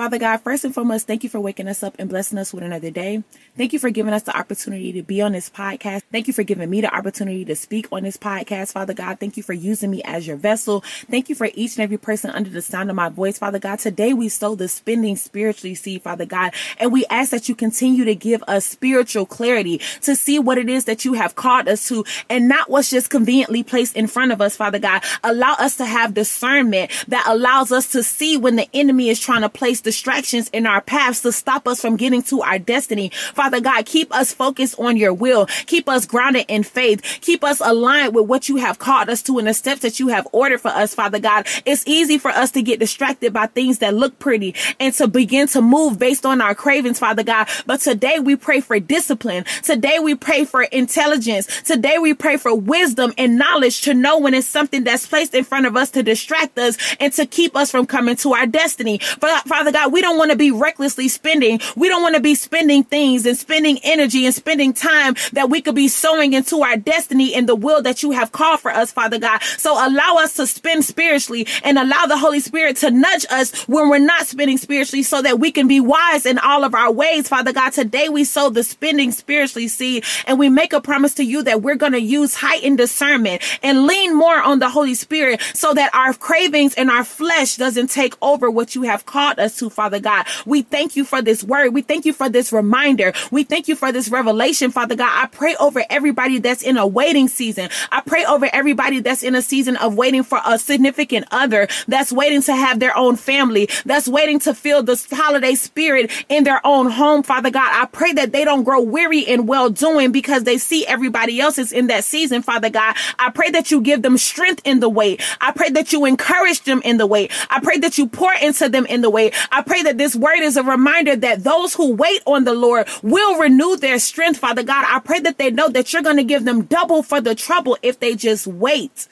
Father 0.00 0.16
God, 0.16 0.38
first 0.38 0.64
and 0.64 0.72
foremost, 0.72 1.06
thank 1.06 1.24
you 1.24 1.28
for 1.28 1.40
waking 1.40 1.68
us 1.68 1.82
up 1.82 1.94
and 1.98 2.08
blessing 2.08 2.38
us 2.38 2.54
with 2.54 2.64
another 2.64 2.90
day. 2.90 3.22
Thank 3.54 3.74
you 3.74 3.78
for 3.78 3.90
giving 3.90 4.14
us 4.14 4.22
the 4.22 4.34
opportunity 4.34 4.94
to 4.94 5.02
be 5.02 5.20
on 5.20 5.32
this 5.32 5.50
podcast. 5.50 6.04
Thank 6.10 6.26
you 6.26 6.32
for 6.32 6.42
giving 6.42 6.70
me 6.70 6.80
the 6.80 6.96
opportunity 6.96 7.44
to 7.44 7.54
speak 7.54 7.86
on 7.92 8.04
this 8.04 8.16
podcast, 8.16 8.72
Father 8.72 8.94
God. 8.94 9.20
Thank 9.20 9.36
you 9.36 9.42
for 9.42 9.52
using 9.52 9.90
me 9.90 10.02
as 10.04 10.26
your 10.26 10.38
vessel. 10.38 10.80
Thank 11.10 11.28
you 11.28 11.34
for 11.34 11.50
each 11.52 11.76
and 11.76 11.82
every 11.82 11.98
person 11.98 12.30
under 12.30 12.48
the 12.48 12.62
sound 12.62 12.88
of 12.88 12.96
my 12.96 13.10
voice, 13.10 13.36
Father 13.36 13.58
God. 13.58 13.78
Today 13.78 14.14
we 14.14 14.30
sow 14.30 14.54
the 14.54 14.68
spending 14.68 15.16
spiritually 15.16 15.74
seed, 15.74 16.00
Father 16.00 16.24
God, 16.24 16.54
and 16.78 16.94
we 16.94 17.04
ask 17.10 17.30
that 17.32 17.50
you 17.50 17.54
continue 17.54 18.06
to 18.06 18.14
give 18.14 18.42
us 18.48 18.64
spiritual 18.64 19.26
clarity 19.26 19.82
to 20.00 20.16
see 20.16 20.38
what 20.38 20.56
it 20.56 20.70
is 20.70 20.86
that 20.86 21.04
you 21.04 21.12
have 21.12 21.34
called 21.34 21.68
us 21.68 21.86
to 21.88 22.06
and 22.30 22.48
not 22.48 22.70
what's 22.70 22.88
just 22.88 23.10
conveniently 23.10 23.62
placed 23.62 23.94
in 23.96 24.06
front 24.06 24.32
of 24.32 24.40
us, 24.40 24.56
Father 24.56 24.78
God. 24.78 25.02
Allow 25.22 25.56
us 25.58 25.76
to 25.76 25.84
have 25.84 26.14
discernment 26.14 26.90
that 27.08 27.26
allows 27.26 27.70
us 27.70 27.92
to 27.92 28.02
see 28.02 28.38
when 28.38 28.56
the 28.56 28.66
enemy 28.72 29.10
is 29.10 29.20
trying 29.20 29.42
to 29.42 29.50
place 29.50 29.82
the 29.82 29.89
distractions 29.90 30.48
in 30.52 30.66
our 30.66 30.80
paths 30.80 31.20
to 31.22 31.32
stop 31.32 31.66
us 31.66 31.80
from 31.80 31.96
getting 31.96 32.22
to 32.22 32.42
our 32.42 32.60
destiny. 32.60 33.10
Father 33.34 33.60
God, 33.60 33.84
keep 33.86 34.14
us 34.14 34.32
focused 34.32 34.78
on 34.78 34.96
your 34.96 35.12
will. 35.12 35.46
Keep 35.66 35.88
us 35.88 36.06
grounded 36.06 36.44
in 36.46 36.62
faith. 36.62 37.02
Keep 37.22 37.42
us 37.42 37.60
aligned 37.60 38.14
with 38.14 38.26
what 38.26 38.48
you 38.48 38.54
have 38.58 38.78
called 38.78 39.08
us 39.08 39.20
to 39.22 39.36
and 39.40 39.48
the 39.48 39.52
steps 39.52 39.80
that 39.80 39.98
you 39.98 40.06
have 40.06 40.28
ordered 40.30 40.60
for 40.60 40.68
us, 40.68 40.94
Father 40.94 41.18
God. 41.18 41.48
It's 41.66 41.82
easy 41.88 42.18
for 42.18 42.30
us 42.30 42.52
to 42.52 42.62
get 42.62 42.78
distracted 42.78 43.32
by 43.32 43.46
things 43.46 43.80
that 43.80 43.92
look 43.92 44.16
pretty 44.20 44.54
and 44.78 44.94
to 44.94 45.08
begin 45.08 45.48
to 45.48 45.60
move 45.60 45.98
based 45.98 46.24
on 46.24 46.40
our 46.40 46.54
cravings, 46.54 47.00
Father 47.00 47.24
God. 47.24 47.48
But 47.66 47.80
today 47.80 48.20
we 48.20 48.36
pray 48.36 48.60
for 48.60 48.78
discipline. 48.78 49.44
Today 49.64 49.98
we 49.98 50.14
pray 50.14 50.44
for 50.44 50.62
intelligence. 50.62 51.62
Today 51.62 51.98
we 51.98 52.14
pray 52.14 52.36
for 52.36 52.54
wisdom 52.54 53.12
and 53.18 53.36
knowledge 53.36 53.80
to 53.82 53.92
know 53.92 54.20
when 54.20 54.34
it's 54.34 54.46
something 54.46 54.84
that's 54.84 55.08
placed 55.08 55.34
in 55.34 55.42
front 55.42 55.66
of 55.66 55.76
us 55.76 55.90
to 55.90 56.04
distract 56.04 56.56
us 56.60 56.78
and 57.00 57.12
to 57.14 57.26
keep 57.26 57.56
us 57.56 57.72
from 57.72 57.86
coming 57.86 58.14
to 58.14 58.34
our 58.34 58.46
destiny. 58.46 58.98
Father 58.98 59.72
God, 59.72 59.79
God, 59.80 59.92
we 59.94 60.02
don't 60.02 60.18
want 60.18 60.30
to 60.30 60.36
be 60.36 60.50
recklessly 60.50 61.08
spending. 61.08 61.58
We 61.74 61.88
don't 61.88 62.02
want 62.02 62.14
to 62.14 62.20
be 62.20 62.34
spending 62.34 62.84
things 62.84 63.24
and 63.24 63.34
spending 63.34 63.78
energy 63.82 64.26
and 64.26 64.34
spending 64.34 64.74
time 64.74 65.16
that 65.32 65.48
we 65.48 65.62
could 65.62 65.74
be 65.74 65.88
sowing 65.88 66.34
into 66.34 66.60
our 66.60 66.76
destiny 66.76 67.34
and 67.34 67.48
the 67.48 67.54
will 67.54 67.80
that 67.82 68.02
you 68.02 68.10
have 68.10 68.30
called 68.30 68.60
for 68.60 68.70
us, 68.70 68.92
Father 68.92 69.18
God. 69.18 69.42
So 69.42 69.72
allow 69.72 70.16
us 70.16 70.34
to 70.34 70.46
spend 70.46 70.84
spiritually 70.84 71.46
and 71.64 71.78
allow 71.78 72.04
the 72.04 72.18
Holy 72.18 72.40
Spirit 72.40 72.76
to 72.78 72.90
nudge 72.90 73.24
us 73.30 73.54
when 73.68 73.88
we're 73.88 73.98
not 73.98 74.26
spending 74.26 74.58
spiritually 74.58 75.02
so 75.02 75.22
that 75.22 75.40
we 75.40 75.50
can 75.50 75.66
be 75.66 75.80
wise 75.80 76.26
in 76.26 76.38
all 76.38 76.62
of 76.62 76.74
our 76.74 76.92
ways, 76.92 77.28
Father 77.28 77.54
God. 77.54 77.72
Today 77.72 78.10
we 78.10 78.24
sow 78.24 78.50
the 78.50 78.62
spending 78.62 79.12
spiritually 79.12 79.68
seed 79.68 80.04
and 80.26 80.38
we 80.38 80.50
make 80.50 80.74
a 80.74 80.82
promise 80.82 81.14
to 81.14 81.24
you 81.24 81.42
that 81.44 81.62
we're 81.62 81.76
going 81.76 81.92
to 81.92 82.02
use 82.02 82.34
heightened 82.34 82.76
discernment 82.76 83.40
and 83.62 83.86
lean 83.86 84.14
more 84.14 84.42
on 84.42 84.58
the 84.58 84.68
Holy 84.68 84.94
Spirit 84.94 85.40
so 85.54 85.72
that 85.72 85.94
our 85.94 86.12
cravings 86.12 86.74
and 86.74 86.90
our 86.90 87.04
flesh 87.04 87.56
doesn't 87.56 87.88
take 87.88 88.14
over 88.20 88.50
what 88.50 88.74
you 88.74 88.82
have 88.82 89.06
called 89.06 89.38
us 89.38 89.56
to, 89.60 89.70
Father 89.70 90.00
God. 90.00 90.26
We 90.44 90.62
thank 90.62 90.96
you 90.96 91.04
for 91.04 91.22
this 91.22 91.44
word. 91.44 91.72
We 91.72 91.82
thank 91.82 92.04
you 92.04 92.12
for 92.12 92.28
this 92.28 92.52
reminder. 92.52 93.12
We 93.30 93.44
thank 93.44 93.68
you 93.68 93.76
for 93.76 93.92
this 93.92 94.08
revelation, 94.08 94.70
Father 94.70 94.96
God. 94.96 95.10
I 95.12 95.26
pray 95.26 95.54
over 95.56 95.84
everybody 95.88 96.38
that's 96.38 96.62
in 96.62 96.76
a 96.76 96.86
waiting 96.86 97.28
season. 97.28 97.70
I 97.92 98.00
pray 98.00 98.24
over 98.24 98.48
everybody 98.52 99.00
that's 99.00 99.22
in 99.22 99.34
a 99.34 99.42
season 99.42 99.76
of 99.76 99.94
waiting 99.94 100.22
for 100.22 100.40
a 100.44 100.58
significant 100.58 101.26
other, 101.30 101.68
that's 101.86 102.12
waiting 102.12 102.42
to 102.42 102.56
have 102.56 102.80
their 102.80 102.96
own 102.96 103.16
family, 103.16 103.68
that's 103.84 104.08
waiting 104.08 104.38
to 104.40 104.54
feel 104.54 104.82
the 104.82 105.00
holiday 105.12 105.54
spirit 105.54 106.10
in 106.28 106.44
their 106.44 106.60
own 106.66 106.90
home, 106.90 107.22
Father 107.22 107.50
God. 107.50 107.70
I 107.70 107.86
pray 107.86 108.12
that 108.14 108.32
they 108.32 108.44
don't 108.44 108.64
grow 108.64 108.80
weary 108.80 109.20
in 109.20 109.46
well 109.46 109.70
doing 109.70 110.10
because 110.10 110.44
they 110.44 110.58
see 110.58 110.86
everybody 110.86 111.40
else 111.40 111.58
is 111.58 111.72
in 111.72 111.88
that 111.88 112.04
season, 112.04 112.42
Father 112.42 112.70
God. 112.70 112.96
I 113.18 113.30
pray 113.30 113.50
that 113.50 113.70
you 113.70 113.80
give 113.80 114.02
them 114.02 114.16
strength 114.16 114.62
in 114.64 114.80
the 114.80 114.88
way. 114.88 115.18
I 115.40 115.52
pray 115.52 115.70
that 115.70 115.92
you 115.92 116.06
encourage 116.06 116.62
them 116.62 116.80
in 116.82 116.96
the 116.96 117.06
way. 117.06 117.28
I 117.50 117.60
pray 117.60 117.78
that 117.78 117.98
you 117.98 118.08
pour 118.08 118.32
into 118.32 118.68
them 118.68 118.86
in 118.86 119.02
the 119.02 119.10
wait. 119.10 119.34
I 119.52 119.62
pray 119.62 119.82
that 119.82 119.98
this 119.98 120.14
word 120.14 120.40
is 120.40 120.56
a 120.56 120.62
reminder 120.62 121.16
that 121.16 121.42
those 121.42 121.74
who 121.74 121.94
wait 121.94 122.22
on 122.26 122.44
the 122.44 122.54
Lord 122.54 122.88
will 123.02 123.38
renew 123.38 123.76
their 123.76 123.98
strength, 123.98 124.38
Father 124.38 124.62
God. 124.62 124.84
I 124.88 125.00
pray 125.00 125.20
that 125.20 125.38
they 125.38 125.50
know 125.50 125.68
that 125.68 125.92
you're 125.92 126.02
going 126.02 126.16
to 126.18 126.24
give 126.24 126.44
them 126.44 126.64
double 126.64 127.02
for 127.02 127.20
the 127.20 127.34
trouble 127.34 127.76
if 127.82 127.98
they 127.98 128.14
just 128.14 128.46
wait 128.46 129.08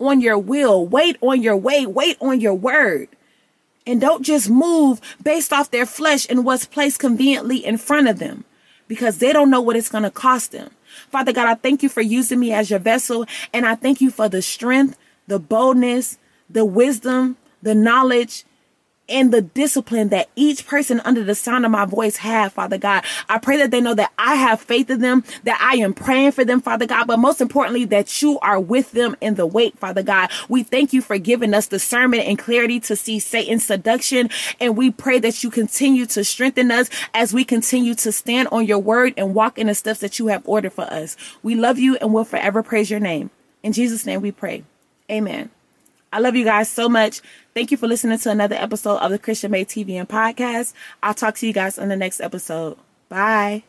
on 0.00 0.20
your 0.20 0.38
will, 0.38 0.86
wait 0.86 1.16
on 1.20 1.42
your 1.42 1.56
way, 1.56 1.86
wait 1.86 2.16
on 2.20 2.40
your 2.40 2.54
word. 2.54 3.08
And 3.86 4.00
don't 4.00 4.24
just 4.24 4.50
move 4.50 5.00
based 5.22 5.52
off 5.52 5.70
their 5.70 5.86
flesh 5.86 6.26
and 6.28 6.44
what's 6.44 6.66
placed 6.66 6.98
conveniently 6.98 7.64
in 7.64 7.78
front 7.78 8.08
of 8.08 8.18
them 8.18 8.44
because 8.88 9.18
they 9.18 9.32
don't 9.32 9.50
know 9.50 9.60
what 9.60 9.76
it's 9.76 9.88
going 9.88 10.04
to 10.04 10.10
cost 10.10 10.52
them. 10.52 10.70
Father 11.10 11.32
God, 11.32 11.46
I 11.48 11.54
thank 11.54 11.82
you 11.82 11.88
for 11.88 12.00
using 12.00 12.40
me 12.40 12.52
as 12.52 12.70
your 12.70 12.78
vessel. 12.78 13.26
And 13.52 13.64
I 13.64 13.74
thank 13.74 14.00
you 14.00 14.10
for 14.10 14.28
the 14.28 14.42
strength, 14.42 14.98
the 15.26 15.38
boldness, 15.38 16.18
the 16.48 16.64
wisdom, 16.64 17.36
the 17.62 17.74
knowledge, 17.74 18.44
and 19.10 19.32
the 19.32 19.42
discipline 19.42 20.08
that 20.08 20.28
each 20.36 20.66
person 20.66 21.00
under 21.04 21.24
the 21.24 21.34
sound 21.34 21.64
of 21.64 21.70
my 21.70 21.84
voice 21.84 22.16
have, 22.18 22.52
Father 22.52 22.78
God. 22.78 23.04
I 23.28 23.38
pray 23.38 23.56
that 23.58 23.70
they 23.70 23.80
know 23.80 23.94
that 23.94 24.12
I 24.18 24.36
have 24.36 24.60
faith 24.60 24.88
in 24.88 25.00
them, 25.00 25.24
that 25.44 25.58
I 25.60 25.76
am 25.76 25.92
praying 25.92 26.32
for 26.32 26.44
them, 26.44 26.60
Father 26.60 26.86
God, 26.86 27.06
but 27.06 27.18
most 27.18 27.40
importantly, 27.40 27.84
that 27.86 28.22
you 28.22 28.38
are 28.40 28.60
with 28.60 28.92
them 28.92 29.16
in 29.20 29.34
the 29.34 29.46
wait, 29.46 29.78
Father 29.78 30.02
God. 30.02 30.30
We 30.48 30.62
thank 30.62 30.92
you 30.92 31.02
for 31.02 31.18
giving 31.18 31.52
us 31.52 31.66
discernment 31.66 32.24
and 32.24 32.38
clarity 32.38 32.80
to 32.80 32.96
see 32.96 33.18
Satan's 33.18 33.64
seduction. 33.64 34.30
And 34.60 34.76
we 34.76 34.90
pray 34.90 35.18
that 35.18 35.42
you 35.42 35.50
continue 35.50 36.06
to 36.06 36.24
strengthen 36.24 36.70
us 36.70 36.88
as 37.12 37.34
we 37.34 37.44
continue 37.44 37.94
to 37.96 38.12
stand 38.12 38.48
on 38.52 38.66
your 38.66 38.78
word 38.78 39.14
and 39.16 39.34
walk 39.34 39.58
in 39.58 39.66
the 39.66 39.74
steps 39.74 40.00
that 40.00 40.18
you 40.18 40.28
have 40.28 40.46
ordered 40.46 40.72
for 40.72 40.84
us. 40.84 41.16
We 41.42 41.54
love 41.54 41.78
you 41.78 41.96
and 41.96 42.12
will 42.12 42.24
forever 42.24 42.62
praise 42.62 42.90
your 42.90 43.00
name. 43.00 43.30
In 43.62 43.72
Jesus' 43.72 44.06
name 44.06 44.22
we 44.22 44.32
pray. 44.32 44.64
Amen. 45.10 45.50
I 46.12 46.18
love 46.18 46.34
you 46.34 46.44
guys 46.44 46.68
so 46.68 46.88
much. 46.88 47.20
Thank 47.54 47.70
you 47.70 47.76
for 47.76 47.88
listening 47.88 48.18
to 48.18 48.30
another 48.30 48.56
episode 48.56 48.98
of 48.98 49.10
the 49.10 49.18
Christian 49.18 49.50
Bae 49.50 49.64
TV 49.64 49.94
and 49.94 50.08
podcast. 50.08 50.72
I'll 51.02 51.14
talk 51.14 51.34
to 51.36 51.46
you 51.46 51.52
guys 51.52 51.78
on 51.78 51.88
the 51.88 51.96
next 51.96 52.20
episode. 52.20 52.76
Bye. 53.08 53.64